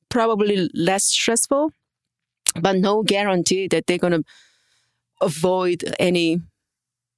[0.10, 1.72] probably less stressful
[2.62, 4.24] but no guarantee that they're going to
[5.22, 6.40] avoid any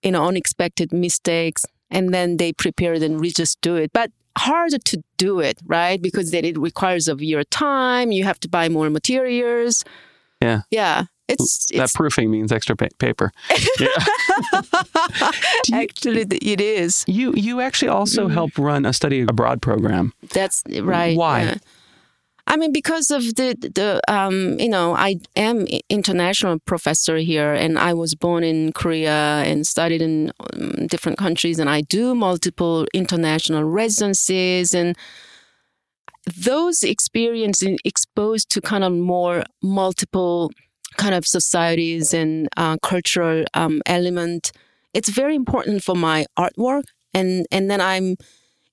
[0.04, 3.92] you know unexpected mistakes and then they prepare it and we just do it.
[3.94, 6.02] But harder to do it, right?
[6.02, 8.12] Because then it requires of your time.
[8.12, 9.84] You have to buy more materials.
[10.42, 10.62] Yeah.
[10.70, 11.06] Yeah.
[11.28, 13.32] It's, that it's proofing means extra pa- paper.
[13.80, 13.88] Yeah.
[15.68, 17.04] You- actually it is.
[17.08, 18.34] You you actually also Mm-hmm.
[18.34, 20.14] help run a study abroad program.
[20.34, 21.18] That's right.
[21.18, 21.44] Why?
[21.44, 21.56] yeah.
[22.50, 27.78] I mean, because of the the um, you know, I am international professor here, and
[27.78, 32.86] I was born in Korea and studied in um, different countries, and I do multiple
[32.94, 34.96] international residencies, and
[36.46, 40.52] those experiences exposed to kind of more multiple
[40.98, 44.52] kind of societies and uh, cultural um, element.
[44.94, 46.84] It's very important for my artwork,
[47.14, 48.16] and and then I'm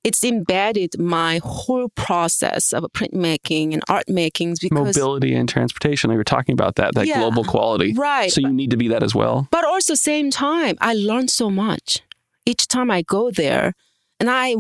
[0.03, 6.11] it's embedded my whole process of printmaking and art makings because Mobility and transportation.
[6.11, 7.21] We were talking about that, that Yeah.
[7.21, 7.95] global quality.
[7.95, 9.49] right So you need to be that as well.
[9.51, 12.03] but also same time i learn so much
[12.45, 13.73] each time i go there
[14.21, 14.55] and i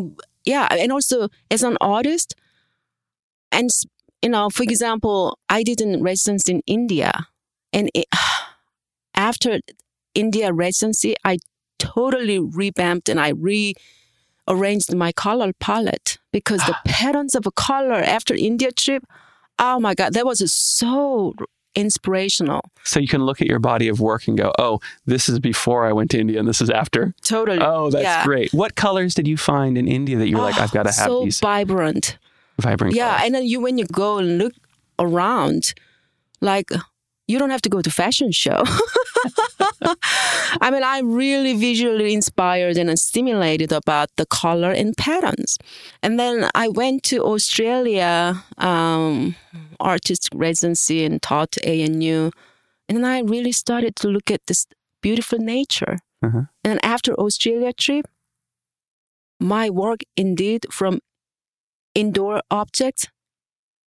[0.46, 2.34] yeah and also as an artist
[3.52, 3.68] and
[4.22, 7.10] you know for example i did a residence in india
[7.74, 8.06] and it,
[9.14, 9.60] after
[10.14, 11.36] india residency i
[11.78, 13.28] totally revamped and i
[14.48, 16.80] rearranged my color palette because the ah.
[16.86, 19.04] patterns of a color after india trip
[19.58, 21.34] oh my god that was so
[21.76, 25.40] inspirational So you can look at your body of work and go, oh, this is
[25.40, 27.14] before I went to India and this is after.
[27.22, 28.24] totally Oh, that's Yeah.
[28.24, 28.52] great.
[28.52, 30.92] What colors did you find in India that you were like, I've ah, got to
[31.00, 32.16] have so these vibrant.
[32.60, 33.22] vibrant Yeah, colors?
[33.24, 34.54] and then you when you go and look
[35.00, 35.74] around,
[36.40, 36.70] like
[37.26, 38.62] you don't have to go to fashion show.
[40.60, 45.58] I mean, I'm really visually inspired and stimulated about the color and patterns.
[46.02, 49.36] And then I went to Australia um,
[49.80, 52.30] artist residency and taught ANU,
[52.88, 54.66] and then I really started to look at this
[55.00, 55.98] beautiful nature.
[56.22, 56.42] Uh-huh.
[56.62, 58.06] And after Australia trip,
[59.40, 61.00] my work indeed from
[61.94, 63.08] indoor objects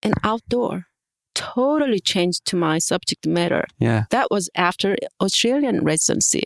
[0.02, 0.86] and outdoor
[1.34, 3.64] totally changed to my subject matter.
[3.78, 4.04] Yeah.
[4.10, 6.42] That was after Australian residency.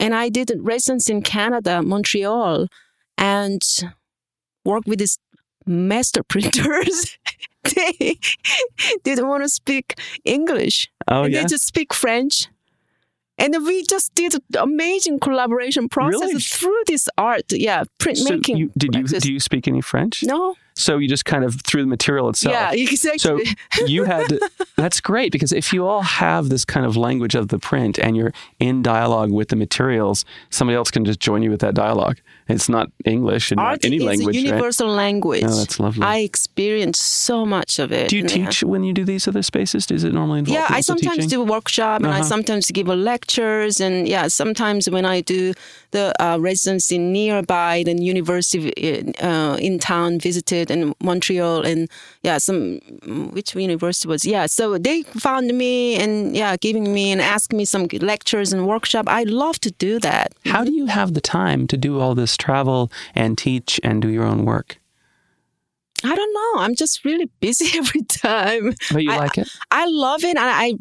[0.00, 2.66] And I did a residency in Canada, Montreal,
[3.16, 3.62] and
[4.64, 5.18] worked with these
[5.66, 7.16] master printers.
[7.74, 8.18] they
[9.04, 9.94] didn't want to speak
[10.24, 10.88] English.
[11.08, 11.42] Oh, and yeah.
[11.42, 12.48] they just speak French.
[13.36, 16.40] And we just did amazing collaboration process Really?
[16.40, 17.42] through this art.
[17.50, 18.58] Yeah, So printmaking.
[18.58, 20.22] you, did you do you speak any French?
[20.22, 20.54] No.
[20.76, 22.52] So you just kind of through the material itself.
[22.52, 23.18] Yeah, exactly.
[23.18, 23.40] So
[23.86, 24.40] you had
[24.76, 28.16] that's great because if you all have this kind of language of the print and
[28.16, 32.18] you're in dialogue with the materials, somebody else can just join you with that dialogue.
[32.48, 34.36] It's not English and art not any is language.
[34.36, 34.46] a right?
[34.46, 35.44] universal language.
[35.46, 36.02] Oh, that's lovely.
[36.02, 38.08] I experience so much of it.
[38.10, 38.46] Do you And, yeah.
[38.46, 39.86] teach when you do these other spaces?
[39.86, 41.28] Does it normally involve Yeah, I sometimes teaching?
[41.30, 42.24] do a workshop and I Uh-huh.
[42.24, 45.54] sometimes give a lectures and yeah, sometimes when I do
[45.94, 51.88] the uh, residency nearby, the university in, uh, in town visited in Montreal and
[52.22, 52.80] yeah, some
[53.32, 54.46] which university was yeah.
[54.46, 59.06] So they found me and yeah, giving me and asking me some lectures and workshop.
[59.08, 60.34] I love to do that.
[60.44, 64.08] How do you have the time to do all this travel and teach and do
[64.08, 64.78] your own work?
[66.02, 66.62] I don't know.
[66.64, 68.74] I'm just really busy every time.
[68.92, 69.48] But you I- like it?
[69.70, 70.36] I love it.
[70.36, 70.74] And I,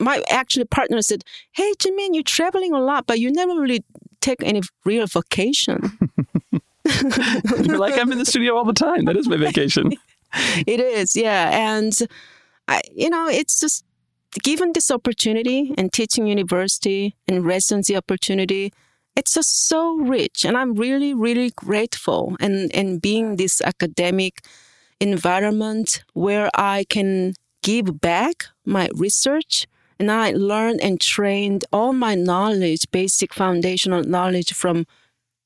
[0.00, 3.84] my actually partner said, "Hey, Jimin, you're traveling a lot, but you never really
[4.24, 5.98] take any real vacation."
[7.64, 9.06] You're like, I'm in the studio all the time.
[9.06, 9.92] That is my vacation.
[10.66, 11.50] it is, yeah.
[11.52, 11.96] And
[12.68, 13.84] I, you know, it's just
[14.42, 18.72] given this opportunity and teaching university and residency opportunity.
[19.16, 22.36] It's just so rich, and I'm really, really grateful.
[22.40, 24.44] And and being this academic
[25.00, 29.66] environment where I can give back my research
[29.98, 34.86] and I learned and trained all my knowledge, basic foundational knowledge from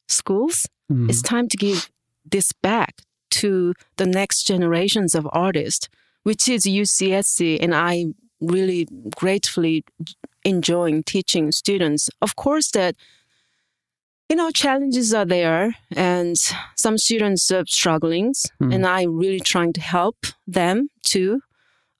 [0.08, 0.66] schools.
[0.90, 1.08] Mhm.
[1.10, 1.90] It's time to give
[2.30, 5.88] this back to the next generations of artists,
[6.22, 8.06] which is UCSC, and I
[8.40, 8.86] really
[9.16, 9.84] gratefully
[10.44, 12.08] enjoying teaching students.
[12.22, 12.94] Of course, that
[14.30, 16.36] you know challenges are there, and
[16.76, 18.74] some students are struggling, Mhm.
[18.74, 21.40] and I'm really trying to help them to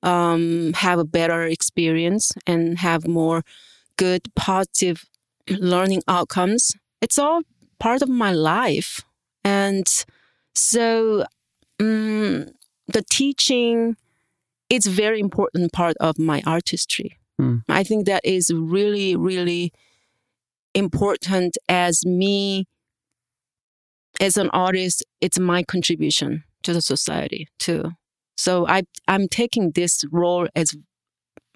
[0.03, 3.43] um, have a better experience and have more
[3.97, 5.05] good, positive
[5.49, 6.73] learning outcomes.
[7.01, 7.43] It's all
[7.79, 9.03] part of my life.
[9.45, 9.87] And
[10.55, 11.25] so
[11.79, 12.51] mm,
[12.87, 13.97] the teaching
[14.69, 17.19] is very important part of my artistry.
[17.39, 17.59] Hmm.
[17.69, 19.73] I think that is really, really
[20.75, 22.67] important as me
[24.21, 25.05] as an artist.
[25.21, 27.93] It's my contribution to the society too.
[28.39, 30.75] So I I'm taking this role as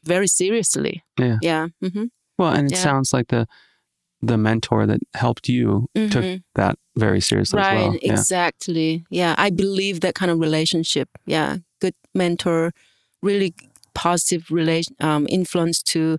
[0.04, 1.02] very seriously.
[1.18, 1.38] Yeah.
[1.40, 1.68] Yeah.
[1.80, 2.06] hmm
[2.38, 2.82] Well, and it Yeah.
[2.82, 3.46] sounds like the
[4.24, 6.42] the mentor that helped you took Mhm.
[6.54, 7.98] that very seriously right as well.
[8.02, 8.12] Yeah.
[8.12, 12.70] exactly yeah i believe that kind of relationship yeah good mentor
[13.22, 13.52] really
[13.94, 16.18] positive relation um, influence to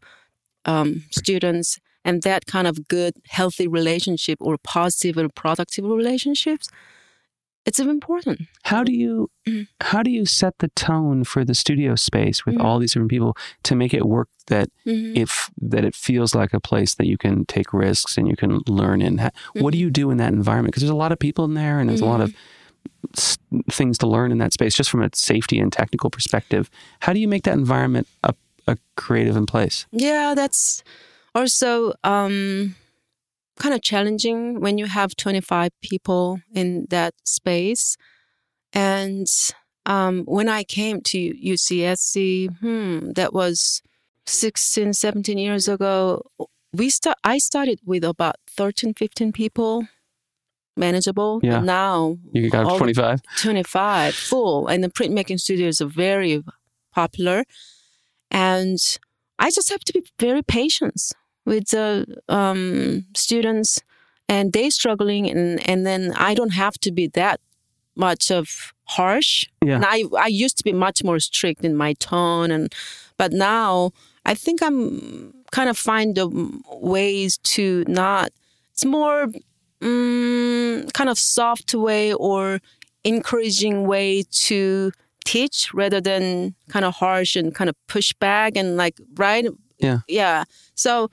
[0.66, 6.68] um, students and that kind of good healthy relationship or positive and productive relationships
[7.66, 9.68] it's important How do you Mhm.
[9.82, 12.64] how do you set the tone for the studio space with Mhm.
[12.64, 15.16] all these different people to make it work that Mhm.
[15.18, 18.62] if that it feels like a place that you can take risks and you can
[18.68, 19.18] learn in?
[19.20, 19.32] Ha-
[19.64, 20.72] What do you do in that environment?
[20.72, 22.34] Because there's a lot of people in there and there's a lot of
[23.18, 23.38] s-
[23.72, 26.70] things to learn in that space just from a safety and technical perspective.
[27.02, 28.34] How do you make that environment a,
[28.68, 29.86] a creative in place?
[29.92, 30.84] Yeah, that's
[31.36, 32.76] also um,
[33.60, 37.96] kind of challenging when you have 25 people in that space.
[38.74, 39.28] And
[39.86, 43.82] um, when I came to UCSC, hmm, that was
[44.26, 46.24] 16, 17 years ago,
[46.74, 49.88] we start, I started with about 13, 15 people,
[50.76, 51.40] manageable.
[51.44, 51.60] Yeah.
[51.60, 53.22] But now You got 25?
[53.38, 56.44] 25 full and the printmaking studios are very
[56.94, 57.44] popular
[58.30, 58.78] and
[59.40, 61.12] i just have to be very patient
[61.46, 63.82] with the um, students
[64.30, 67.40] and they struggling and, and then i don't have to be that
[67.96, 69.76] much of harsh Yeah.
[69.76, 72.74] and I, I used to be much more strict in my tone and
[73.18, 73.92] but now
[74.26, 76.28] i think i'm kind of find the
[76.72, 78.32] ways to not
[78.72, 79.28] it's more
[79.82, 82.60] mm, kind of soft way or
[83.04, 84.92] encouraging way to
[85.26, 89.46] teach rather than kind of harsh and kind of push back and like right
[89.80, 90.00] Yeah.
[90.08, 90.44] yeah
[90.76, 91.10] so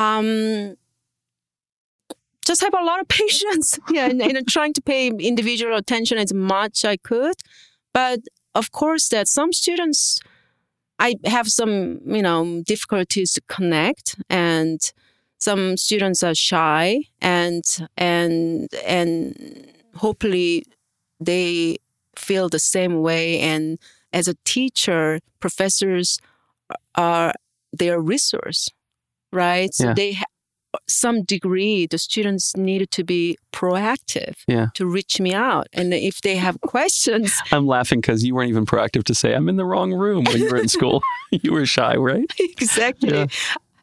[0.00, 0.74] um
[2.46, 3.78] just have a lot of patience.
[3.90, 7.36] Yeah and, and trying to pay individual attention as much i could.
[7.92, 8.20] But
[8.54, 10.20] of course that some students
[10.98, 14.80] i have some you know difficulties to connect and
[15.38, 16.84] some students are shy
[17.20, 17.64] and
[17.96, 20.64] and and hopefully
[21.28, 21.76] they
[22.16, 23.40] feel the same way.
[23.40, 23.78] And
[24.12, 26.18] as a teacher professors
[26.94, 27.32] are
[27.72, 28.68] their resource
[29.32, 29.94] right so Yeah.
[29.94, 30.24] they ha-
[30.88, 34.68] some degree the students needed to be proactive Yeah.
[34.74, 38.66] to reach me out and if they have questions I'm laughing because you weren't even
[38.66, 41.02] proactive to say I'm in the wrong room when you were in school.
[41.30, 42.30] you were shy, right?
[42.38, 43.26] exactly Yeah.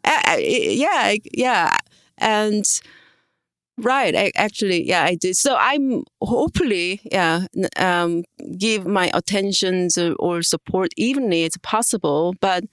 [0.06, 1.78] Uh, uh, yeah yeah
[2.18, 2.64] and
[3.78, 7.46] right I, actually yeah i did so i'm hopefully yeah
[7.76, 8.24] um,
[8.58, 12.64] give my attentions or, or support evenly it's possible but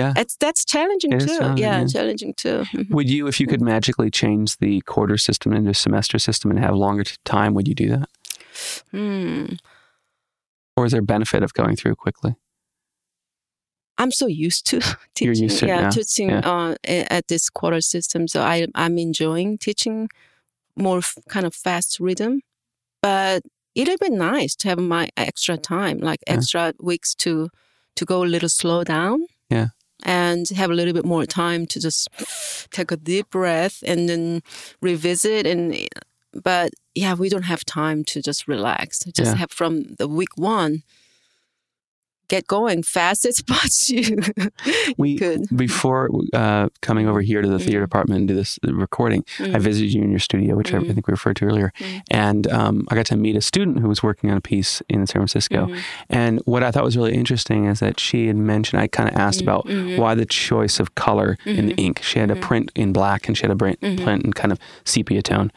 [0.00, 0.12] Yeah.
[0.22, 1.86] it's that's challenging It too challenging, yeah, yeah.
[1.94, 2.90] challenging too Mhm.
[2.96, 6.58] Would you, if you could magically change the quarter system into a semester system and
[6.66, 8.08] have longer time, would you do that?
[8.92, 9.44] Hmm.
[10.76, 12.32] Or is there benefit of going through quickly?
[14.02, 14.76] i'm so used to
[15.14, 15.90] teaching You're used to yeah now.
[15.90, 16.50] teaching Yeah.
[16.52, 16.74] uh,
[17.18, 20.08] at this quarter system so i i'm enjoying teaching
[20.76, 22.40] more f- kind of fast rhythm
[23.02, 23.42] but
[23.74, 26.34] it'd be nice to have my extra time like Yeah.
[26.36, 27.32] extra weeks to
[27.96, 29.18] to go a little slow down
[29.50, 29.68] Yeah.
[30.04, 32.08] And have a little bit more time to just
[32.70, 34.42] take a deep breath and then
[34.80, 35.76] revisit and
[36.32, 39.34] but yeah we don't have time to just relax just Yeah.
[39.36, 40.82] have from the week one
[42.30, 44.16] get going fast as much you,
[44.96, 47.88] We could before uh, coming over here to the theater Mhm.
[47.90, 49.60] department and do this recording, I Mhm.
[49.60, 52.00] visited you in your studio, which I, I think we referred to earlier, Mhm.
[52.10, 55.06] and um, I got to meet a student who was working on a piece in
[55.06, 55.66] San Francisco.
[55.66, 55.78] Mhm.
[56.08, 59.16] And what I thought was really interesting is that she had mentioned, I kind of
[59.16, 59.98] asked about Mhm.
[59.98, 61.84] why the choice of color in the Mhm.
[61.86, 62.02] ink.
[62.02, 64.58] She had a print in black and she had a print, print in kind of
[64.84, 65.50] sepia tone.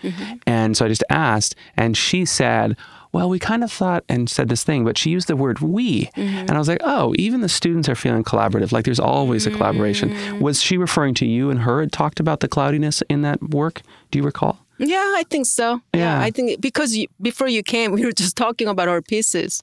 [0.48, 2.76] And so I just asked, and she said,
[3.14, 6.06] well, we kind of thought and said this thing, but she used the word we.
[6.18, 6.42] Mhm.
[6.42, 8.72] And I was like, oh, even the students are feeling collaborative.
[8.72, 10.10] Like there's always a collaboration.
[10.10, 10.42] Mm.
[10.42, 13.82] Was she referring to you and her had talked about the cloudiness in that work?
[14.12, 14.58] Do you recall?
[14.80, 15.82] Yeah, I think so.
[15.94, 16.20] Yeah, Yeah.
[16.22, 19.62] I think because you, before you came, we were just talking about our pieces.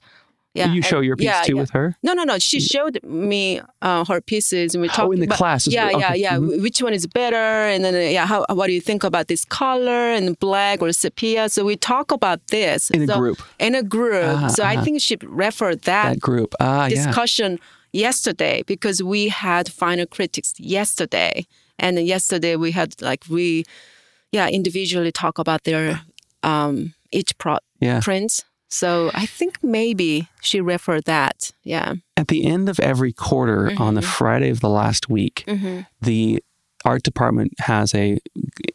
[0.53, 1.61] Yeah, you show your piece yeah, too yeah.
[1.61, 1.95] with her?
[2.03, 2.37] No, no, no.
[2.37, 4.99] She showed me uh, her pieces, and we talked.
[5.07, 5.99] Oh, in the about, class Yeah, well.
[5.99, 6.17] yeah, Okay.
[6.19, 6.35] yeah.
[6.37, 6.61] Mhm.
[6.61, 7.35] Which one is better?
[7.37, 10.91] And then, uh, yeah, how, what do you think about this color and black or
[10.91, 11.47] sepia?
[11.47, 13.41] So we talk about this In a group.
[13.59, 14.25] In a group.
[14.43, 14.83] Ah, so I ah.
[14.83, 16.53] think she referred that, That group.
[16.59, 16.89] Ah, yeah.
[16.95, 17.57] discussion
[17.93, 21.45] yesterday because we had final critics yesterday,
[21.79, 23.63] and then yesterday we had like we,
[24.33, 26.01] yeah, individually talk about their
[26.43, 28.01] um, each pro- Yeah.
[28.01, 28.43] prints.
[28.73, 31.51] So I think maybe she referred that.
[31.63, 31.95] Yeah.
[32.15, 35.81] At the end of every quarter on the Friday of the last week, Mm-hmm.
[36.01, 36.41] the
[36.85, 38.17] art department has a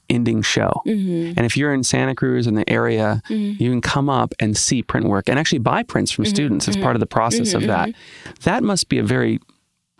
[0.08, 0.82] ending show.
[0.86, 1.32] Mm-hmm.
[1.36, 3.58] And if you're in Santa Cruz in the area, Mhm.
[3.58, 6.76] you can come up and see print work and actually buy prints from students as
[6.76, 7.90] part of the process of that.
[8.44, 9.40] That must be a very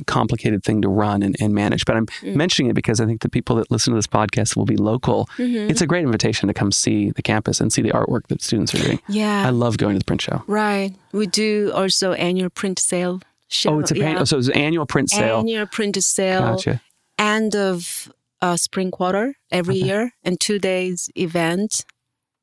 [0.05, 1.84] complicated thing to run and, and manage.
[1.86, 2.34] But I'm Mm.
[2.36, 5.26] mentioning it because I think the people that listen to this podcast will be local.
[5.38, 5.70] Mhm.
[5.70, 8.74] It's a great invitation to come see the campus and see the artwork that students
[8.74, 9.01] are doing.
[9.09, 10.42] yeah, I love going to the print show.
[10.47, 10.94] right.
[11.12, 13.20] We do also annual print sale.
[13.49, 14.20] Show, Oh, it's a pan- yeah.
[14.20, 15.38] oh, so it's an annual print sale.
[15.38, 16.40] annual print sale.
[16.57, 16.82] Gotcha.
[17.18, 19.86] End of uh, spring quarter every Okay.
[19.86, 21.86] year, and two days event.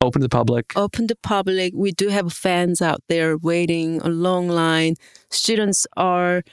[0.02, 0.74] Open to the public.
[0.76, 1.72] open to public.
[1.76, 4.96] We do have fans out there waiting a long line.
[5.30, 6.44] Students are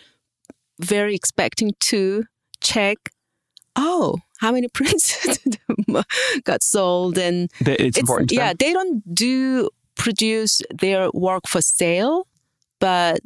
[0.85, 2.24] very expecting to
[2.61, 2.99] check.
[3.76, 5.39] Oh, how many prints
[6.45, 7.18] got sold?
[7.18, 12.26] And That it's, important to yeah, they don't do produce their work for sale,
[12.78, 13.20] but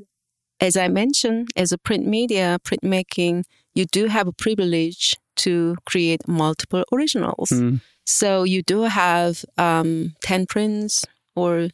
[0.60, 3.44] as I mentioned, as a print media, printmaking,
[3.74, 7.50] you do have a privilege to create multiple originals.
[7.50, 7.80] Mm.
[8.06, 11.68] So you do have um, 10 prints or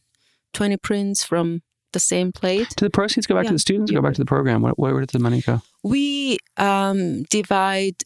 [0.54, 1.62] 20 prints from
[1.92, 2.68] the same plate.
[2.76, 4.62] Do the proceeds go back to the students or go back to the program?
[4.62, 5.60] Where, where did the money go?
[5.82, 8.02] We um, divide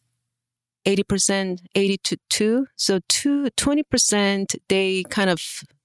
[0.86, 2.66] 80%, 80 to 2.
[2.76, 5.40] So two, 20% they kind of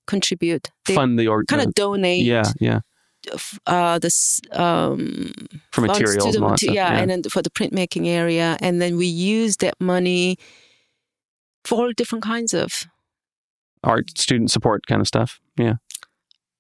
[0.08, 0.70] contribute.
[0.86, 1.48] They Fund the org.
[1.48, 2.80] kind of donate yeah, yeah.
[3.66, 4.12] uh, the
[4.52, 5.32] um,
[5.72, 6.76] For materials the and all that mate- stuff.
[6.76, 7.00] yeah, yeah.
[7.00, 8.58] and then for the printmaking area.
[8.62, 10.38] And then we use that money
[11.64, 12.86] for all different kinds of
[13.84, 15.40] Art student support kind of stuff.
[15.58, 15.76] Yeah.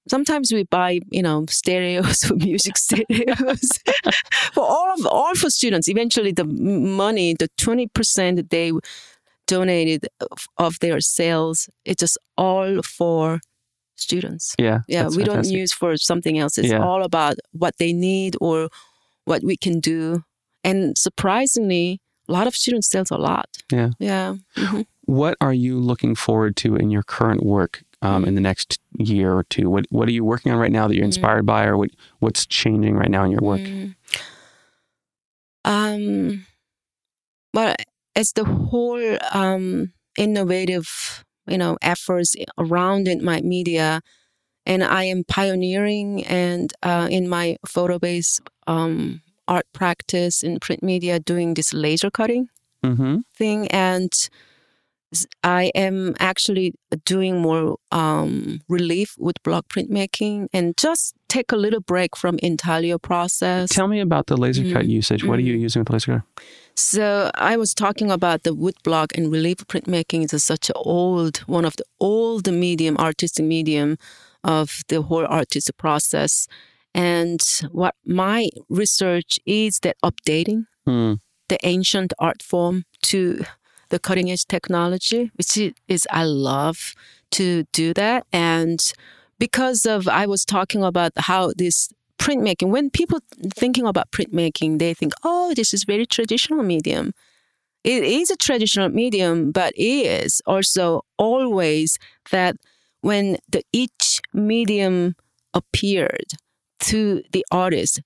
[0.07, 3.79] Sometimes we buy you know stereos for music stereos
[4.53, 8.71] for all of all for students eventually the money the 20% that they
[9.47, 13.39] donated of, of their sales it's just all for
[13.95, 14.79] students Yeah.
[14.87, 16.83] yeah we don't use for something else it's Yeah.
[16.83, 18.69] all about what they need or
[19.25, 20.23] what we can do
[20.63, 23.89] and surprisingly a lot of students sells a lot Yeah.
[23.99, 24.85] yeah Mhm.
[25.05, 29.33] What are you looking forward to in your current work um, in the next year
[29.33, 29.69] or two?
[29.69, 32.45] What What are you working on right now that you're inspired by, or what What's
[32.45, 33.61] changing right now in your work?
[33.61, 33.95] Mm.
[35.65, 36.45] Um,
[37.53, 37.75] well,
[38.15, 44.01] it's the whole um, innovative, you know, efforts around in my media,
[44.65, 51.19] and I am pioneering and uh, in my photo-based um, art practice in print media,
[51.19, 52.49] doing this laser cutting
[52.85, 53.17] Mm-hmm.
[53.35, 54.29] thing and
[55.43, 56.73] I am actually
[57.05, 62.97] doing more um, relief with block printmaking and just take a little break from intaglio
[62.99, 63.69] process.
[63.69, 64.89] Tell me about the laser cut Mm.
[64.89, 65.23] usage.
[65.23, 66.43] What are you using with the laser cut?
[66.75, 71.37] So I was talking about the wood block and relief printmaking is such an old,
[71.47, 73.97] one of the old medium, artistic medium
[74.43, 76.47] of the whole artistic process.
[76.93, 77.41] And
[77.71, 81.13] what my research is that updating Hmm.
[81.49, 83.43] the ancient art form to
[83.89, 86.93] the cutting edge technology, which is I love
[87.31, 88.25] to do that.
[88.31, 88.79] And
[89.39, 93.19] because of I was talking about how this printmaking, when people
[93.55, 97.13] thinking about printmaking, they think, oh, this is very traditional medium.
[97.83, 101.97] It is a traditional medium, but it is also always
[102.31, 102.57] that
[103.01, 105.15] when the each medium
[105.53, 106.33] appeared
[106.79, 108.01] to the artist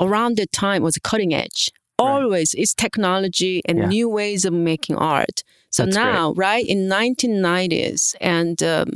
[0.00, 1.70] around the time was cutting edge.
[1.98, 2.08] Right.
[2.10, 3.86] Always it's technology and Yeah.
[3.88, 5.42] new ways of making art.
[5.70, 6.04] So That's great.
[6.12, 8.88] now, right in 1990s, and um,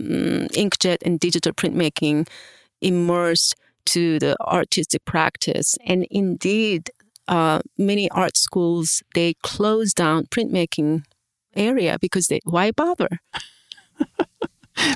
[0.54, 2.28] inkjet and digital printmaking
[2.80, 3.54] immersed
[3.86, 6.90] to the artistic practice, and indeed,
[7.28, 11.02] uh, many art schools they closed down printmaking
[11.56, 13.08] area because they why bother?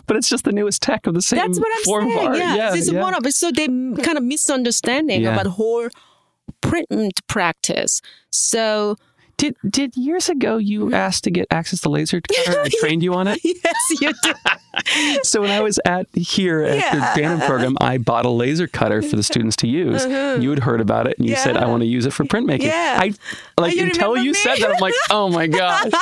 [0.06, 2.18] But it's just the newest tech of the same That's what I'm form saying.
[2.18, 2.38] of art.
[2.38, 3.02] Yeah, yeah, is yeah.
[3.02, 3.34] one of it.
[3.34, 5.34] So they kind of misunderstanding Yeah.
[5.34, 5.88] about whole
[6.60, 8.00] print practice.
[8.30, 8.96] So
[9.36, 10.94] Did did years ago you Mm-hmm.
[10.94, 12.60] asked to get access to laser cutter?
[12.62, 13.40] I trained you on it.
[13.42, 14.32] yes, you do.
[15.22, 16.94] So when I was at here at Yeah.
[17.14, 20.04] the Bannon program, I bought a laser cutter for the students to use.
[20.04, 21.70] You had heard about it, and you said, "I Uh-huh.
[21.70, 22.98] Want to use it for printmaking." Yeah.
[23.00, 23.12] I
[23.58, 24.34] like you until you me?
[24.34, 25.92] said that, I'm like, "Oh my god!"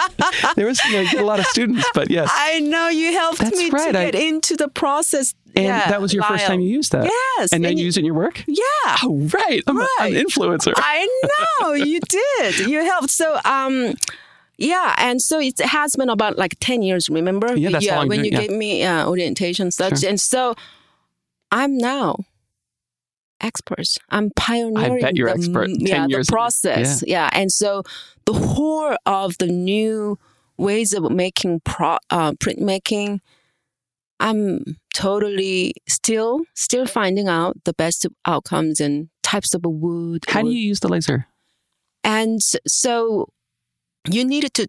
[0.56, 3.56] there was you know, a lot of students, but yes, I know you helped That's
[3.58, 5.34] me right, to I- get into the process.
[5.56, 7.04] and yeah, that was your first time you used that.
[7.04, 8.44] Yes, and then and you you- use it in your work.
[8.46, 8.96] Yeah.
[9.02, 10.72] Oh, right, I'm, I'm an influencer.
[10.76, 11.08] I
[11.60, 12.58] know you did.
[12.60, 13.10] You helped.
[13.10, 13.94] So, um,
[14.58, 17.08] yeah, and so it has been about like ten years.
[17.08, 17.56] Remember?
[17.56, 18.40] Yeah, that's long, when you yeah.
[18.40, 20.10] gave me uh, orientation such, Sure.
[20.10, 20.54] and so
[21.50, 22.16] I'm now
[23.40, 23.98] experts.
[24.10, 25.00] I'm pioneering.
[25.00, 25.66] bet you're the, expert.
[25.68, 27.04] 10 Yeah, years- the process.
[27.06, 27.30] Yeah.
[27.32, 27.84] and so
[28.26, 30.18] the whole of the new
[30.56, 33.20] ways of making pro, uh, printmaking.
[34.20, 40.24] I'm totally still still finding out the best outcomes and types of wood.
[40.26, 41.26] How do you use the laser?
[42.04, 43.28] and so
[44.10, 44.68] you needed to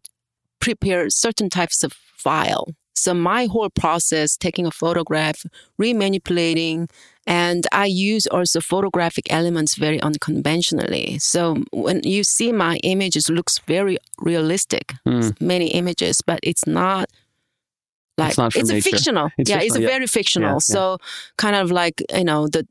[0.59, 2.67] prepare certain types of file.
[2.93, 5.45] So my whole process, taking a photograph,
[5.81, 6.89] remanipulating,
[7.29, 11.19] And I use also photographic elements very unconventionally.
[11.19, 14.95] So when you see my images, looks very realistic.
[15.07, 15.39] Mm.
[15.39, 17.07] Many images, but it's not
[18.17, 19.29] like It's from a fictional.
[19.37, 19.87] It's yeah, fictional, it's yeah.
[19.87, 20.49] very fictional.
[20.49, 20.75] Yeah, yeah.
[20.75, 20.97] So
[21.37, 22.67] kind of like you know the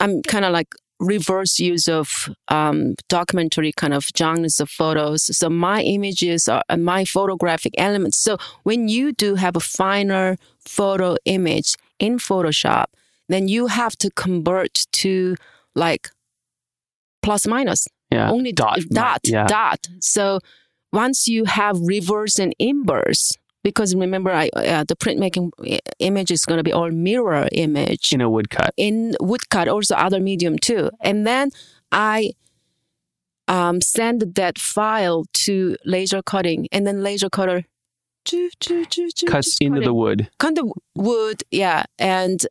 [0.00, 5.34] I'm kind of like reverse use of um, documentary kind of genres of photos.
[5.36, 8.18] So my images are my photographic elements.
[8.18, 12.86] So when you do have a finer photo image in Photoshop,
[13.28, 15.36] then you have to convert to
[15.74, 16.10] like
[17.22, 18.30] plus minus Yeah.
[18.30, 18.80] only dot.
[18.90, 19.46] dot Yeah.
[19.46, 19.88] dot.
[20.00, 20.40] So
[20.92, 23.32] once you have reverse and inverse,
[23.62, 25.50] because remember, I uh, the printmaking
[25.98, 28.72] image is going to be all mirror image In a woodcut.
[28.76, 30.90] in woodcut, also other medium too.
[31.00, 31.50] And then
[31.92, 32.32] I
[33.48, 37.64] um, send that file to laser cutting, and then laser cutter
[38.24, 40.28] choo, choo, choo, choo, Cuts into cut the wood.
[40.38, 42.46] kind of wood, yeah, and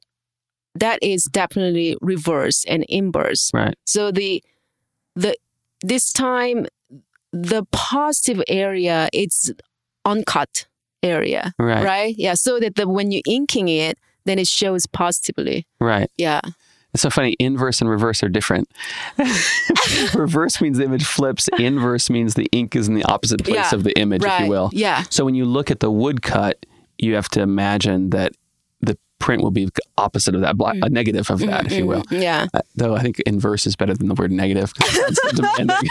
[0.76, 3.52] that is definitely reverse and inverse.
[3.54, 3.76] Right.
[3.86, 4.44] So the
[5.16, 5.36] the
[5.82, 6.66] this time
[7.32, 9.52] the positive area it's
[10.06, 10.68] uncut
[11.04, 11.84] area, Right.
[11.84, 12.16] right?
[12.18, 15.66] Yeah, so that the, when you're inking it, then it shows positively.
[15.80, 16.10] Right.
[16.18, 16.42] Yeah.
[16.94, 17.36] It's so funny.
[17.40, 18.68] Inverse and reverse are different.
[20.16, 21.48] reverse means the image flips.
[21.60, 24.42] Inverse means the ink is in the opposite place Yeah, of the image, right.
[24.42, 24.70] if you will.
[24.74, 25.04] Yeah.
[25.10, 26.66] So when you look at the woodcut,
[26.98, 28.34] you have to imagine that
[29.20, 32.04] print will be opposite of that, black, a negative of that, if you will.
[32.10, 32.48] Yeah.
[32.54, 34.74] Uh, though I think inverse is better than the word negative.
[34.74, 35.90] 'cause it sounds so demanding.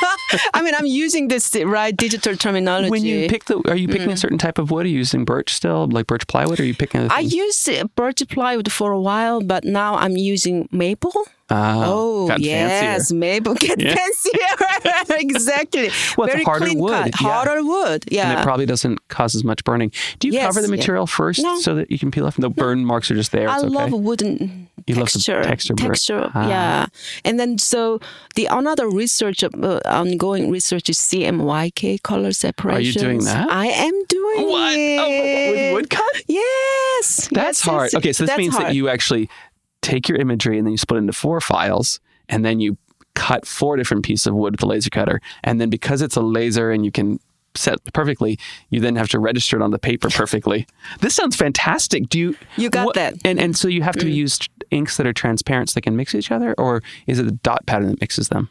[0.54, 2.90] I mean, I'm using this right digital terminology.
[2.90, 4.86] when you pick the, are you picking a certain type of wood?
[4.86, 6.58] Are you using birch still, like birch plywood?
[6.58, 7.08] Or are you picking?
[7.10, 11.12] I used uh, birch plywood for a while, but now I'm using maple.
[11.50, 13.16] Ah, Oh, yes, fancier.
[13.16, 13.94] maple get Yeah.
[13.94, 15.16] fancier.
[15.20, 15.90] exactly.
[16.16, 17.20] Well, it's Very harder clean wood, cut.
[17.22, 17.28] yeah.
[17.32, 18.04] Harder wood.
[18.10, 18.30] Yeah.
[18.30, 19.90] and it probably doesn't cause as much burning.
[20.18, 20.76] Do you Yes, cover the yeah.
[20.76, 21.58] material first No.
[21.60, 22.36] so that you can peel off?
[22.36, 23.48] The burn marks are just there.
[23.48, 23.66] I okay.
[23.68, 25.42] love wooden You love the texture.
[25.42, 25.74] texture.
[25.74, 26.48] Texture, Ah.
[26.48, 26.86] yeah.
[27.24, 28.00] And then so
[28.36, 32.76] the another research, uh, ongoing research is CMYK color separation.
[32.78, 33.50] Are you doing that?
[33.50, 34.76] I am doing What?
[34.76, 34.98] it.
[35.00, 36.14] Oh with woodcut?
[36.26, 37.28] Yes.
[37.32, 37.84] That's yes, hard.
[37.92, 39.28] yes, Okay, so this means that you actually
[39.88, 42.76] take your imagery and then you split it into four files, and then you
[43.14, 46.20] cut four different pieces of wood with a laser cutter, and then because it's a
[46.20, 47.18] laser and you can
[47.54, 48.38] set perfectly,
[48.70, 50.66] you then have to register it on the paper perfectly.
[51.00, 52.08] this sounds fantastic.
[52.08, 52.36] Do you?
[52.56, 53.14] You got that.
[53.14, 53.20] Mm.
[53.24, 54.38] And and so you have to use
[54.70, 57.66] inks that are transparent so they can mix each other, or is it the dot
[57.66, 58.48] pattern that mixes them?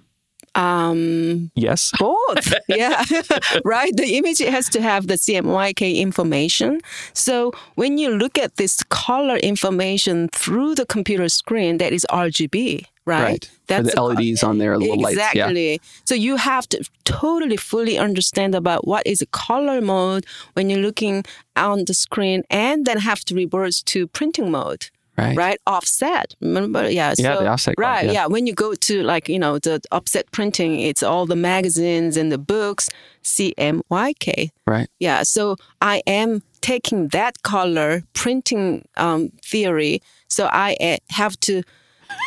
[0.57, 1.91] Um, Yes.
[1.99, 2.53] both.
[2.67, 3.03] yeah.
[3.63, 3.95] right.
[3.95, 6.81] The image has to have the CMYK information.
[7.13, 12.85] So when you look at this color information through the computer screen, that is RGB,
[13.05, 13.49] right?
[13.69, 15.17] Or the a- LEDs on there, little lights.
[15.17, 15.29] Yeah.
[15.31, 15.81] Exactly.
[16.05, 20.79] So you have to totally fully understand about what is a color mode when you're
[20.81, 21.23] looking
[21.55, 24.89] on the screen and then have to reverse to printing mode.
[25.17, 25.35] Right.
[25.35, 26.35] Right, offset.
[26.41, 27.13] Remember, yeah.
[27.17, 28.11] Yeah, so- the offset Right, yeah.
[28.11, 28.25] yeah.
[28.27, 32.31] When you go to like you know the offset printing, it's all the magazines and
[32.31, 32.89] the books.
[33.23, 34.51] CMYK.
[34.65, 34.87] Right.
[34.99, 35.23] Yeah.
[35.23, 40.01] So I am taking that color printing um, theory.
[40.29, 41.63] So I uh, have to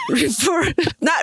[0.09, 1.23] refer not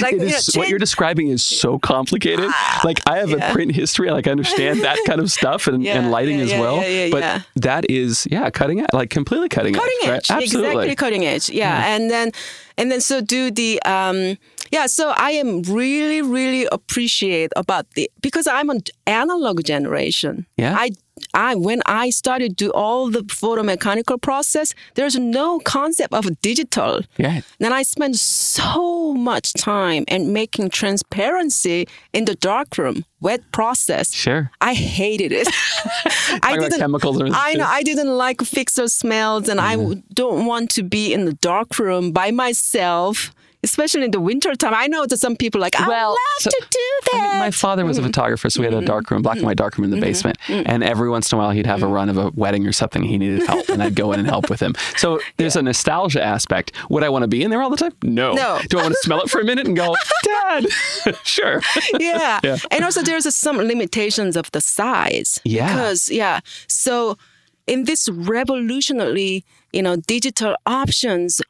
[0.00, 2.50] like It you know, is, what you're describing is so complicated.
[2.84, 5.98] like I have a print history, like I understand that kind of stuff and, Yeah,
[5.98, 6.76] and lighting yeah, as well.
[6.78, 7.42] yeah, yeah, but yeah.
[7.56, 10.08] that is, yeah, cutting edge, like completely cutting, cutting edge.
[10.08, 10.42] edge right?
[10.42, 10.70] Absolutely.
[10.70, 11.94] exactly cutting edge yeah.
[11.94, 12.30] and then
[12.78, 14.36] and then so do the um
[14.72, 20.74] yeah so i am really really appreciate about the because i'm an analog generation Yeah.
[20.76, 20.90] i
[21.34, 27.02] I when I started do all the photomechanical process, there's no concept of digital.
[27.16, 27.40] Yeah.
[27.58, 34.12] Then I spent so much time and making transparency in the darkroom, wet process.
[34.12, 34.50] Sure.
[34.60, 35.48] I hated it.
[36.42, 37.64] I about chemicals I know.
[37.64, 39.76] I didn't like fixer smells, and I
[40.14, 43.32] don't want to be in the dark room by myself,
[43.66, 44.74] especially in the winter time.
[44.74, 47.38] I know that some people like, I Well, love so- to do I mean, that.
[47.38, 48.08] my father was a mm-hmm.
[48.08, 48.86] photographer, so we had a mm-hmm.
[48.86, 50.04] dark room, black and white dark room in the mm-hmm.
[50.04, 50.38] basement.
[50.48, 53.02] And every once in a while, he'd have a run of a wedding or something.
[53.02, 54.74] He needed help, and I'd go in and help with him.
[54.96, 56.72] So there's a nostalgia aspect.
[56.90, 57.92] Would I want to be in there all the time?
[58.02, 58.34] No.
[58.34, 58.60] No.
[58.68, 59.94] Do I want to smell it for a minute and go,
[60.24, 60.66] Dad?
[61.24, 61.62] sure.
[61.98, 62.40] yeah.
[62.42, 62.58] Yeah.
[62.70, 65.40] And also there's some limitations of the size.
[65.44, 65.72] Yeah.
[65.72, 66.40] Because yeah.
[66.68, 67.18] So
[67.66, 71.40] in this revolutionary, you know, digital options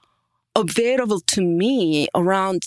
[0.63, 2.61] available to me around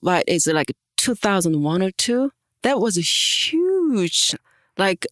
[0.00, 2.30] what is it like 2001 or 2
[2.62, 4.34] that was a huge
[4.78, 5.06] like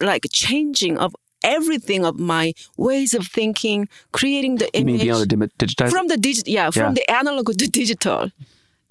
[0.00, 1.14] like changing of
[1.44, 5.90] everything of my ways of thinking creating the You mean image to digitize?
[5.90, 6.92] from the digital yeah from Yeah.
[6.98, 8.30] the analog to digital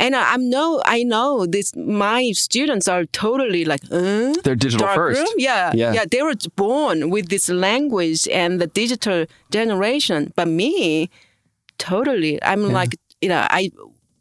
[0.04, 4.88] and I, i'm know i know this my students are totally like uh, They're digital
[5.00, 5.20] first.
[5.20, 5.34] room?
[5.38, 5.94] Yeah, Yeah.
[5.98, 9.20] yeah they were born with this language and the digital
[9.58, 11.10] generation but me
[11.90, 12.34] totally.
[12.44, 12.80] I'm Yeah.
[12.80, 13.72] like, you know, I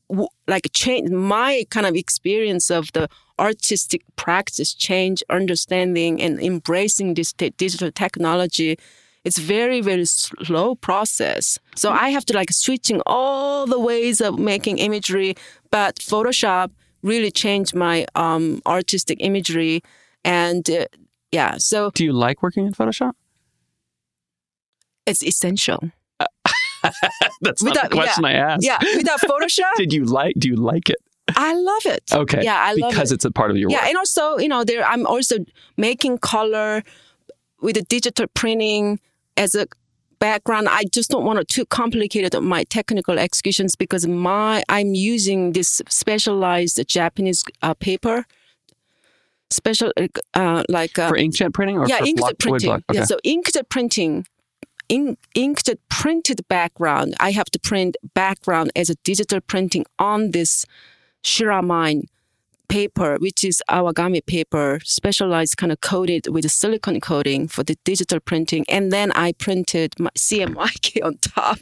[0.09, 3.09] w- like change my kind of experience of the
[3.39, 8.77] artistic practice, change, understanding, and embracing this t- digital technology.
[9.25, 11.59] It's very very slow process.
[11.77, 15.35] So I have to like switching all the ways of making imagery,
[15.71, 16.71] but Photoshop
[17.03, 19.81] really changed my um, artistic imagery,
[20.25, 20.85] and uh,
[21.33, 23.13] yeah, so Do you like working in Photoshop?
[25.07, 25.81] it's essential.
[27.41, 28.65] That's not the Without- question I asked.
[28.65, 30.35] Yeah, without Photoshop, Did you like?
[30.39, 30.97] Do you like it?
[31.37, 32.03] I love it.
[32.13, 32.43] Okay.
[32.43, 33.17] Yeah, I love because it.
[33.17, 33.73] it's a part of your work.
[33.73, 33.89] Yeah, work.
[33.89, 35.37] and also, you know, there I'm also
[35.77, 36.83] making color
[37.61, 38.99] with the digital printing
[39.37, 39.67] as a
[40.19, 40.69] background.
[40.69, 45.53] I just don't want it too complicated on my technical executions because my I'm using
[45.53, 48.27] this specialized Japanese uh, paper,
[49.51, 49.93] special
[50.35, 52.71] uh, like uh, for inkjet printing or yeah, for inkjet block, printing.
[52.73, 52.83] Okay.
[52.93, 54.27] Yeah, so inkjet printing,
[54.91, 57.15] in, inkjet printed background.
[57.21, 60.67] I have to print background as a digital printing on this
[61.23, 62.05] Shiramine
[62.69, 67.77] paper, which is awagami paper, specialized kind of coated with a silicone coating for the
[67.85, 68.65] digital printing.
[68.69, 71.59] And then I printed my CMYK on top.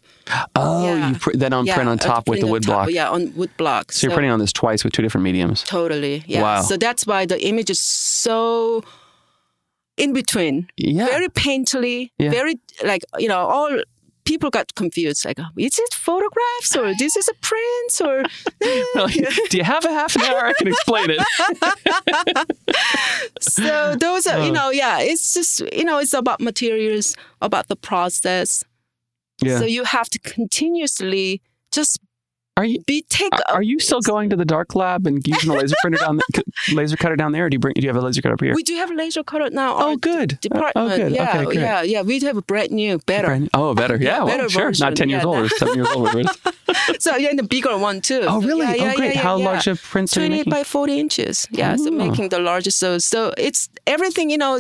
[0.55, 1.11] oh, yeah.
[1.11, 2.91] you pr- then on yeah, print on top with the wood top, block.
[2.91, 3.93] Yeah, on wood block.
[3.93, 5.63] So you're printing on this twice with two different mediums.
[5.65, 6.25] Totally.
[6.27, 6.43] Yeah.
[6.43, 6.63] Wow.
[6.63, 8.85] So that's why the image is so
[9.99, 10.69] in between.
[10.77, 11.07] Yeah.
[11.07, 12.11] Very painterly.
[12.19, 12.31] Yeah.
[12.31, 12.55] Very
[12.85, 13.83] like you know all
[14.25, 15.25] people got confused.
[15.25, 18.25] Like, oh, is it photographs or this is a print or?
[19.51, 20.47] Do you have a half an hour?
[20.47, 21.21] I can explain it.
[23.41, 24.53] so those are you Oh.
[24.53, 24.99] know yeah.
[25.01, 28.65] It's just you know it's about materials, about the process.
[29.43, 29.59] Yeah.
[29.59, 31.41] So you have to continuously
[31.73, 32.01] just
[32.59, 33.33] Are you be take.
[33.33, 36.17] are- are you still going to the dark lab and using a laser printer down
[36.17, 36.43] the,
[36.75, 37.47] laser cutter down there?
[37.47, 37.75] Or do you bring?
[37.75, 38.53] Do you have a laser cutter up here?
[38.55, 39.77] we do have a laser cutter now.
[39.79, 40.39] oh, good.
[40.41, 40.73] Department.
[40.77, 41.13] Oh, good.
[41.13, 42.03] Yeah, okay, yeah, yeah.
[42.03, 43.29] We have a brand new, better.
[43.29, 43.97] Brand- oh, better.
[43.97, 44.65] Yeah, Yeah, well, better sure.
[44.67, 44.85] version.
[44.87, 46.03] Not ten years Yeah, old or seven years old.
[46.03, 47.05] whatever it is.
[47.05, 48.23] So yeah, and the bigger one too.
[48.27, 48.67] Oh, really?
[48.67, 49.15] Yeah, yeah, oh, great.
[49.15, 50.51] yeah, How large a prints are you 28 making?
[50.51, 51.47] by 40 inches.
[51.51, 51.91] Yeah, so Oh.
[51.93, 52.79] making the largest.
[52.79, 54.59] So, so it's everything, you know,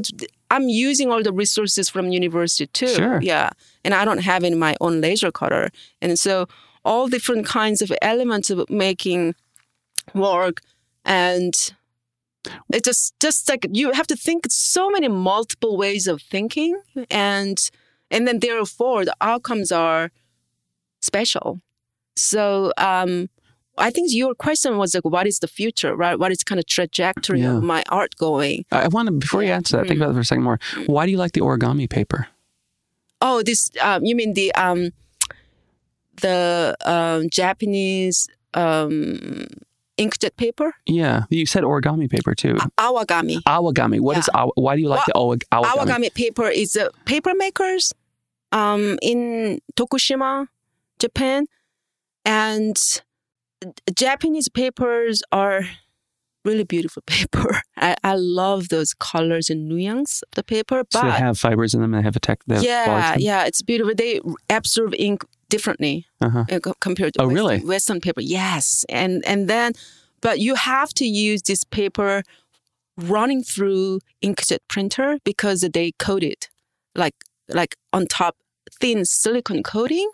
[0.51, 2.89] I'm using all the resources from university too.
[2.95, 3.21] Sure.
[3.21, 3.51] Yeah.
[3.85, 5.71] And I don't have in my own laser cutter.
[6.01, 6.47] And so
[6.91, 9.35] all different kinds of elements of making
[10.15, 10.57] work
[11.05, 11.55] and
[12.77, 16.73] it just just like you have to think so many multiple ways of thinking
[17.11, 17.59] and
[18.15, 20.05] and then therefore the outcomes are
[21.01, 21.61] special
[22.17, 23.29] so um
[23.81, 26.19] I think your question was like, what is the future, right?
[26.19, 27.57] What is kind of trajectory Yeah.
[27.59, 28.65] of my art going?
[28.73, 29.87] I want to before you answer that.
[29.87, 30.59] Think about it for a second more.
[30.87, 32.27] Why do you like the origami paper?
[33.21, 34.91] Oh, this um, you mean the um,
[36.21, 39.47] the um, Japanese um,
[39.99, 42.55] inkjet paper, Yeah, you said origami paper too.
[42.79, 43.43] awagami.
[43.43, 44.01] Awagami.
[44.01, 45.75] What is awa- why do you like the awa- awagami?
[45.77, 47.93] Awagami paper is a paper makers
[48.53, 50.47] um, in Tokushima,
[50.99, 51.47] Japan,
[52.25, 52.77] and
[53.95, 55.63] Japanese papers are
[56.45, 57.61] really beautiful paper.
[57.77, 61.75] I, I love those colors and nuance of the paper, So but they have fibers
[61.75, 61.91] in them.
[61.93, 62.41] They have a tech.
[62.47, 63.21] Yeah, quality to them?
[63.21, 63.95] yeah, it's beautiful.
[63.95, 66.45] They absorb ink differently Uh-huh.
[66.51, 67.59] uh, compared to Oh, Western, really?
[67.65, 68.21] Western paper.
[68.21, 69.73] Yes, and and then,
[70.21, 72.23] but you have to use this paper
[72.97, 76.49] running through inkjet printer because they coat it
[76.95, 77.15] like
[77.49, 78.37] like on top
[78.81, 80.11] thin silicone coating,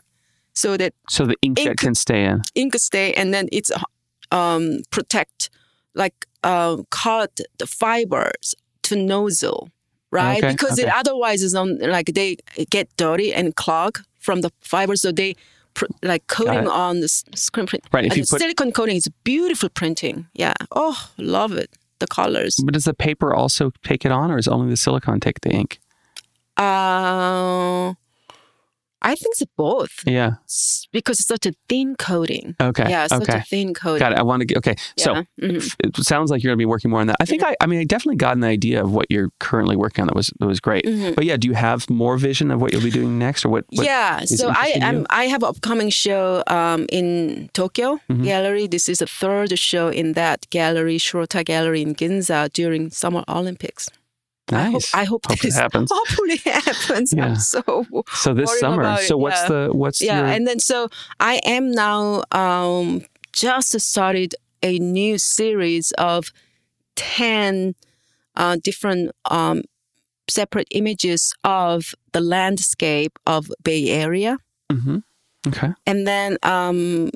[0.53, 2.43] so that So the inkjet Ink- can stay in.
[2.55, 3.71] ink stay and then it's
[4.31, 5.51] um protect
[5.95, 9.71] like uh, cut the fibers to nozzle
[10.11, 12.37] right Okay, because it otherwise is on like they
[12.71, 15.35] get dirty and clog from the fibers so they
[15.75, 17.85] pr- like coating on the screen print.
[17.93, 20.27] Right, if you the put- silicone coating is beautiful printing.
[20.35, 20.55] Yeah.
[20.73, 21.71] Oh love it
[22.01, 22.57] the colors.
[22.65, 25.51] But does the paper also take it on, or is only the silicone take the
[25.51, 25.79] ink?
[26.57, 27.93] uh
[29.05, 30.33] I think it's both Yeah.
[30.93, 32.89] because it's such a thin coating Okay.
[32.89, 33.39] yeah such okay.
[33.39, 34.19] a thin coating Got it.
[34.19, 34.59] I want to get.
[34.59, 34.75] Okay.
[34.97, 35.77] So Yeah, mhm.
[35.85, 37.17] it sounds like you're going to be working more on that.
[37.21, 37.55] I think I.
[37.61, 40.07] I mean, I definitely got an idea of what you're currently working on.
[40.09, 40.85] That was that was great.
[40.85, 41.15] Mhm.
[41.15, 43.65] But yeah, do you have more vision of what you'll be doing next, or what?
[43.77, 45.07] what yeah, so I am.
[45.11, 48.25] I have an upcoming show um, in Tokyo Mhm.
[48.25, 48.67] Gallery.
[48.67, 53.89] This is the third show in that gallery, Shirota Gallery in Ginza during Summer Olympics.
[54.53, 55.91] I hope, I hope, Hope it this happens.
[55.95, 57.13] hopefully happens.
[57.17, 57.27] Yeah.
[57.27, 58.83] I'm so So this summer.
[58.83, 59.49] it, So what's yeah.
[59.49, 60.19] the what's yeah.
[60.19, 60.89] your And then so
[61.19, 63.03] I am now um,
[63.33, 66.31] just started a new series of
[66.95, 67.75] ten
[68.37, 69.63] uh, different um,
[70.29, 74.39] separate images of the landscape of Bay Area.
[74.73, 74.99] Mm-hmm.
[75.47, 75.73] Okay.
[75.87, 77.11] and then um,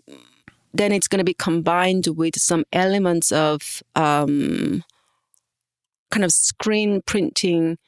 [0.74, 4.84] then it's going to be combined with some elements of um,
[6.10, 7.78] kind of screen printing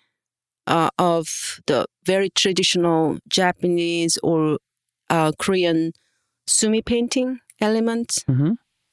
[0.66, 4.58] uh, of the very traditional Japanese or
[5.08, 5.92] uh, Korean
[6.46, 8.24] sumi painting element.
[8.26, 8.52] hmm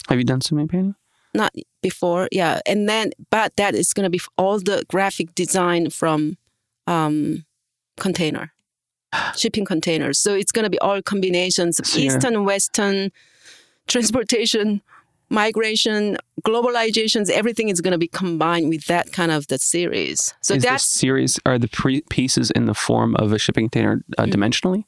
[0.10, 0.95] Have you done sumi painting?
[1.34, 2.62] Not before, yeah.
[2.66, 6.38] And then, but that is going to be all the graphic design from
[6.88, 7.45] um,
[7.99, 8.54] container,
[9.36, 10.18] shipping containers.
[10.20, 13.12] So it's going to be all combinations of So Eastern, Western,
[13.88, 14.82] transportation,
[15.30, 17.30] migration, globalizations.
[17.30, 20.34] Everything is going to be combined with that kind of the series.
[20.41, 24.04] So is that's series are the pre- pieces in the form of a shipping container
[24.18, 24.32] uh, Mm.
[24.34, 24.84] dimensionally?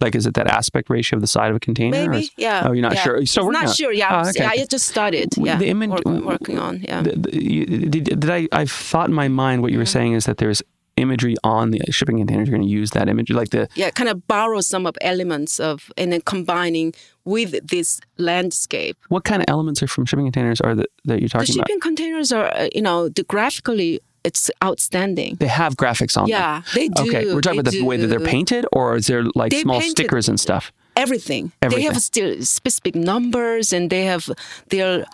[0.00, 2.08] Like, is it that aspect ratio of the side of a container?
[2.08, 2.62] maybe, is- yeah.
[2.64, 3.02] Oh, you're not yeah.
[3.02, 3.16] sure.
[3.18, 3.76] It's working not on it.
[3.76, 3.92] sure.
[3.92, 4.50] Yeah, Oh, okay, yeah.
[4.50, 5.28] I just started.
[5.36, 6.80] Yeah, the image- work- working on.
[6.80, 7.02] Yeah.
[7.02, 8.48] The- the- you- did, did I?
[8.52, 10.62] I thought in my mind what you were saying is that there's
[11.00, 12.48] imagery on the shipping containers.
[12.48, 15.58] You're going to use that imagery, like the yeah, kind of borrow some of elements
[15.60, 16.92] of and then combining
[17.24, 18.96] with this landscape.
[19.08, 21.68] what kind of elements are from shipping containers are that that you're The talking about?
[21.68, 25.36] shipping containers are, uh, you know, the graphically it's outstanding.
[25.40, 26.30] They have graphics on them.
[26.30, 27.02] Yeah, they do.
[27.04, 29.80] Okay, we're talking about the way that they're painted, or is there like They small
[29.80, 30.72] stickers and stuff?
[30.96, 31.52] Everything.
[31.62, 34.28] They have still specific numbers and they have
[34.68, 35.06] their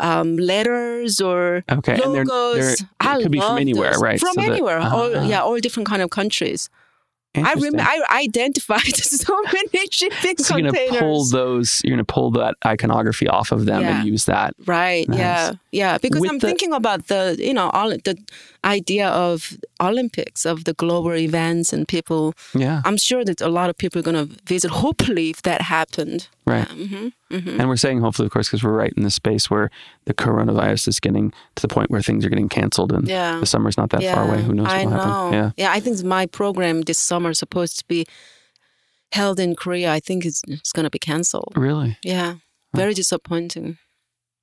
[0.00, 2.56] um, letters or Okay, and they're- logos.
[2.78, 2.86] they're-
[3.18, 4.02] it could be from anywhere, those.
[4.02, 4.20] right?
[4.20, 4.78] From So that- anywhere.
[4.78, 5.24] all, Ah.
[5.26, 6.68] yeah, all different kind of countries.
[7.32, 10.90] I remember I identified so many shipping So you're containers.
[10.98, 11.80] gonna pull those.
[11.84, 14.00] You're gonna pull that iconography off of them Yeah.
[14.00, 14.54] and use that.
[14.66, 15.08] Right.
[15.08, 15.18] Nice.
[15.20, 15.52] Yeah.
[15.70, 15.98] Yeah.
[15.98, 18.16] Because With I'm the- thinking about the, you know, all the
[18.64, 22.34] idea of Olympics, of the global events and people.
[22.54, 25.62] Yeah, I'm sure that a lot of people are going to visit, hopefully, if that
[25.62, 26.28] happened.
[26.46, 26.68] right.
[26.68, 29.70] hmm hmm And we're saying hopefully, of course, because we're right in the space where
[30.04, 33.38] the coronavirus is getting to the point where things are getting canceled and Yeah.
[33.40, 34.14] the summer's not that yeah.
[34.14, 34.42] far away.
[34.42, 35.30] Who knows I what will know.
[35.32, 35.54] happen?
[35.56, 35.72] Yeah.
[35.72, 38.04] I think my program this summer is supposed to be
[39.12, 39.92] held in Korea.
[39.92, 41.52] I think it's, it's going to be canceled.
[41.56, 41.96] Really?
[42.04, 42.34] Yeah.
[42.74, 43.78] Very disappointing.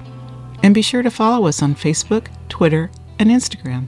[0.64, 3.88] and be sure to follow us on Facebook, Twitter, and Instagram.